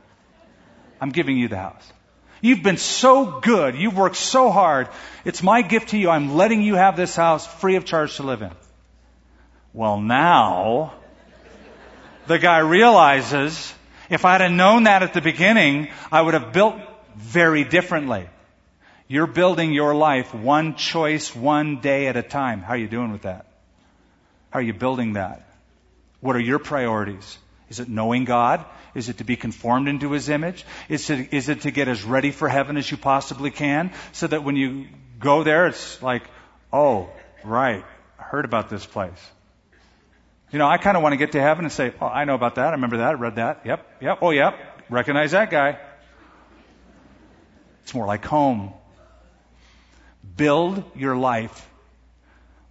I'm 1.00 1.10
giving 1.10 1.36
you 1.36 1.48
the 1.48 1.56
house. 1.56 1.92
You've 2.40 2.62
been 2.62 2.76
so 2.76 3.40
good. 3.40 3.74
You've 3.74 3.96
worked 3.96 4.14
so 4.14 4.52
hard. 4.52 4.88
It's 5.24 5.42
my 5.42 5.62
gift 5.62 5.88
to 5.88 5.98
you. 5.98 6.10
I'm 6.10 6.36
letting 6.36 6.62
you 6.62 6.76
have 6.76 6.96
this 6.96 7.16
house 7.16 7.44
free 7.44 7.74
of 7.74 7.86
charge 7.86 8.18
to 8.18 8.22
live 8.22 8.40
in. 8.40 8.52
Well, 9.72 9.98
now, 9.98 10.94
the 12.28 12.38
guy 12.38 12.58
realizes 12.58 13.74
if 14.10 14.24
I'd 14.24 14.40
have 14.40 14.52
known 14.52 14.84
that 14.84 15.02
at 15.02 15.14
the 15.14 15.20
beginning, 15.20 15.88
I 16.10 16.22
would 16.22 16.34
have 16.34 16.52
built 16.52 16.76
very 17.16 17.64
differently. 17.64 18.28
You're 19.08 19.26
building 19.26 19.72
your 19.72 19.94
life 19.94 20.34
one 20.34 20.74
choice, 20.74 21.34
one 21.34 21.80
day 21.80 22.08
at 22.08 22.16
a 22.16 22.22
time. 22.22 22.60
How 22.60 22.74
are 22.74 22.78
you 22.78 22.88
doing 22.88 23.12
with 23.12 23.22
that? 23.22 23.46
How 24.50 24.58
are 24.58 24.62
you 24.62 24.74
building 24.74 25.14
that? 25.14 25.48
What 26.20 26.34
are 26.34 26.40
your 26.40 26.58
priorities? 26.58 27.38
Is 27.68 27.80
it 27.80 27.88
knowing 27.88 28.24
God? 28.24 28.64
Is 28.94 29.08
it 29.08 29.18
to 29.18 29.24
be 29.24 29.36
conformed 29.36 29.88
into 29.88 30.12
His 30.12 30.28
image? 30.28 30.64
Is 30.88 31.10
it, 31.10 31.32
is 31.32 31.48
it 31.48 31.62
to 31.62 31.70
get 31.70 31.88
as 31.88 32.02
ready 32.02 32.30
for 32.30 32.48
heaven 32.48 32.76
as 32.76 32.90
you 32.90 32.96
possibly 32.96 33.50
can 33.50 33.92
so 34.12 34.26
that 34.26 34.42
when 34.42 34.56
you 34.56 34.86
go 35.18 35.42
there, 35.42 35.66
it's 35.66 36.02
like, 36.02 36.22
oh, 36.72 37.10
right, 37.44 37.84
I 38.18 38.22
heard 38.22 38.44
about 38.44 38.70
this 38.70 38.86
place. 38.86 39.30
You 40.52 40.58
know, 40.58 40.68
I 40.68 40.78
kind 40.78 40.96
of 40.96 41.02
want 41.02 41.12
to 41.12 41.16
get 41.16 41.32
to 41.32 41.40
heaven 41.40 41.64
and 41.64 41.72
say, 41.72 41.92
oh, 42.00 42.06
I 42.06 42.24
know 42.24 42.34
about 42.34 42.54
that. 42.54 42.68
I 42.68 42.72
remember 42.72 42.98
that. 42.98 43.10
I 43.10 43.12
read 43.14 43.36
that. 43.36 43.62
Yep. 43.64 43.96
Yep. 44.00 44.18
Oh, 44.22 44.30
yep. 44.30 44.54
Recognize 44.88 45.32
that 45.32 45.50
guy. 45.50 45.78
It's 47.82 47.94
more 47.94 48.06
like 48.06 48.24
home. 48.24 48.72
Build 50.36 50.84
your 50.94 51.16
life 51.16 51.68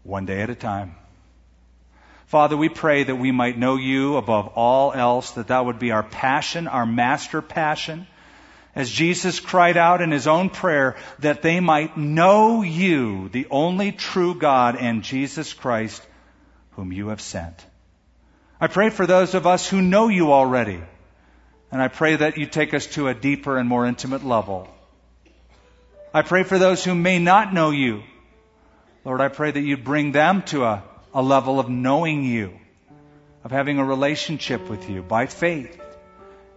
one 0.03 0.25
day 0.25 0.41
at 0.41 0.49
a 0.49 0.55
time. 0.55 0.95
Father, 2.27 2.57
we 2.57 2.69
pray 2.69 3.03
that 3.03 3.15
we 3.15 3.31
might 3.31 3.57
know 3.57 3.75
you 3.75 4.17
above 4.17 4.47
all 4.55 4.93
else, 4.93 5.31
that 5.31 5.47
that 5.47 5.65
would 5.65 5.79
be 5.79 5.91
our 5.91 6.03
passion, 6.03 6.67
our 6.67 6.85
master 6.85 7.41
passion. 7.41 8.07
As 8.73 8.89
Jesus 8.89 9.39
cried 9.39 9.77
out 9.77 10.01
in 10.01 10.11
his 10.11 10.27
own 10.27 10.49
prayer, 10.49 10.95
that 11.19 11.41
they 11.41 11.59
might 11.59 11.97
know 11.97 12.61
you, 12.61 13.29
the 13.29 13.47
only 13.49 13.91
true 13.91 14.35
God, 14.35 14.75
and 14.75 15.03
Jesus 15.03 15.53
Christ, 15.53 16.05
whom 16.75 16.91
you 16.91 17.09
have 17.09 17.21
sent. 17.21 17.65
I 18.59 18.67
pray 18.67 18.89
for 18.89 19.05
those 19.05 19.33
of 19.33 19.47
us 19.47 19.67
who 19.67 19.81
know 19.81 20.07
you 20.07 20.31
already, 20.31 20.79
and 21.71 21.81
I 21.81 21.87
pray 21.87 22.15
that 22.15 22.37
you 22.37 22.45
take 22.45 22.73
us 22.73 22.87
to 22.87 23.07
a 23.07 23.13
deeper 23.13 23.57
and 23.57 23.67
more 23.67 23.85
intimate 23.85 24.25
level. 24.25 24.67
I 26.13 26.21
pray 26.21 26.43
for 26.43 26.57
those 26.57 26.83
who 26.83 26.95
may 26.95 27.19
not 27.19 27.53
know 27.53 27.71
you. 27.71 28.03
Lord, 29.03 29.21
I 29.21 29.27
pray 29.27 29.51
that 29.51 29.61
you 29.61 29.77
bring 29.77 30.11
them 30.11 30.43
to 30.43 30.63
a, 30.63 30.83
a 31.13 31.21
level 31.21 31.59
of 31.59 31.69
knowing 31.69 32.23
you, 32.23 32.57
of 33.43 33.51
having 33.51 33.79
a 33.79 33.85
relationship 33.85 34.69
with 34.69 34.89
you 34.89 35.01
by 35.01 35.25
faith, 35.25 35.79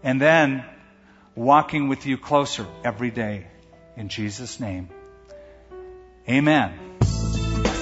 and 0.03 0.21
then 0.21 0.65
walking 1.35 1.89
with 1.89 2.07
you 2.07 2.17
closer 2.17 2.67
every 2.85 3.11
day. 3.11 3.47
In 3.97 4.09
Jesus' 4.09 4.61
name. 4.61 4.89
Amen. 6.29 6.88